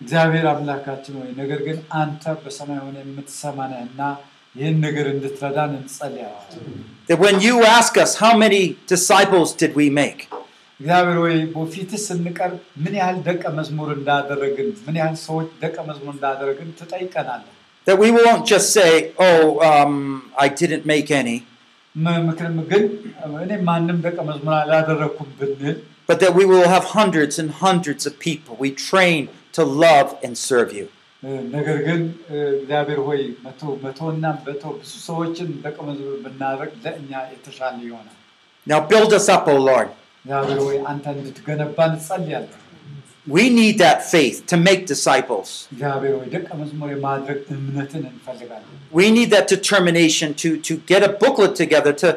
[0.00, 4.00] እግዚአብሔር አምላካችን ሆይ ነገር ግን አንተ በሰማይ ሆነ የምትሰማን እና
[4.54, 6.64] ይህን ነገር እንድትረዳን እንጸልያለን።
[7.08, 8.60] that when you ask us, how many
[8.92, 10.20] disciples did we make?
[10.80, 12.54] እግዚአብሔር ሆይ በፊትህ ስንቀርብ
[12.84, 17.50] ምን ያህል ደቀ መዝሙር እንዳደረግን ምን ያህል ሰዎች ደቀ መዝሙር እንዳደረግን ትጠይቀናለህ።
[17.86, 18.90] That we won't just say,
[19.26, 19.40] oh,
[19.70, 19.94] um,
[20.44, 21.36] I didn't make any,
[21.94, 22.84] ም- ምክንያቱም ግን
[23.44, 25.76] እኔ ማንም ደቀ መዝሙር አላደረግኩም ብንል
[26.08, 29.20] but that we will have hundreds and hundreds of people we train
[29.58, 30.86] to love and serve you.
[31.22, 32.00] እ፣ ነገር ግን
[32.32, 38.18] እ፣ እግዚአብሔር ሆይ መቶ መቶና መቶ ብዙ ሰዎችን ደቀ መዝሙር ብናደርግ ለእኛ የተሻለ ይሆናል።
[38.66, 39.88] Now build us up, O Lord.
[40.24, 42.60] እግዚአብሔር ሆይ አንተ እንድትገነባ እንጸልያለን።
[43.26, 45.48] We need that faith to make disciples.
[45.74, 51.12] እግዚአብሔር ሆይ ደቀ መዝሙር የማድረግ እምነትን እንፈልጋለን። We need that determination to, to get a
[51.22, 52.08] booklet together to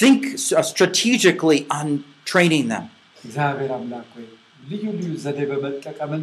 [0.00, 1.86] think s- uh, strategically on
[2.32, 2.84] training them.
[3.24, 4.26] እግዚአብሔር አምላክ ሆይ
[4.70, 6.22] ልዩ ልዩ ዘዴ በመጠቀምን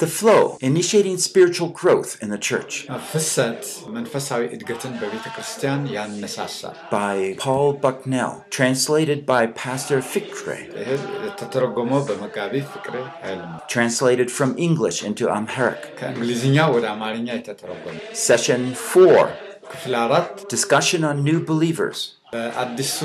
[0.00, 2.72] The flow, initiating spiritual growth in the church
[3.12, 3.62] ፍሰት
[3.94, 12.54] መንፈሳዊ እድገትን በቤተ ክርስቲያን ያነሳሳል። by Paul Bucknell, translated by Pastor Fikre, ይህ የተተረጎመው በመጋቢ
[12.74, 12.94] ፍቅሬ
[13.24, 15.82] ኃይል ነው። translated from English into Amharic.
[16.00, 17.96] ከእንግሊዝኛ ወደ አማርኛ የተተረጎመ
[18.28, 19.26] Session 4
[19.72, 21.98] ክፍል አራት Discussion on New Believers.
[22.34, 22.98] በአዲሱ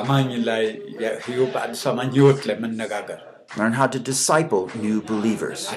[0.00, 0.64] አማኝ ላይ
[1.26, 3.20] ህይወት በአዲሱ አማኝ ህይወት ላይ መነጋገር
[3.57, 5.69] Learn how to disciple new believers.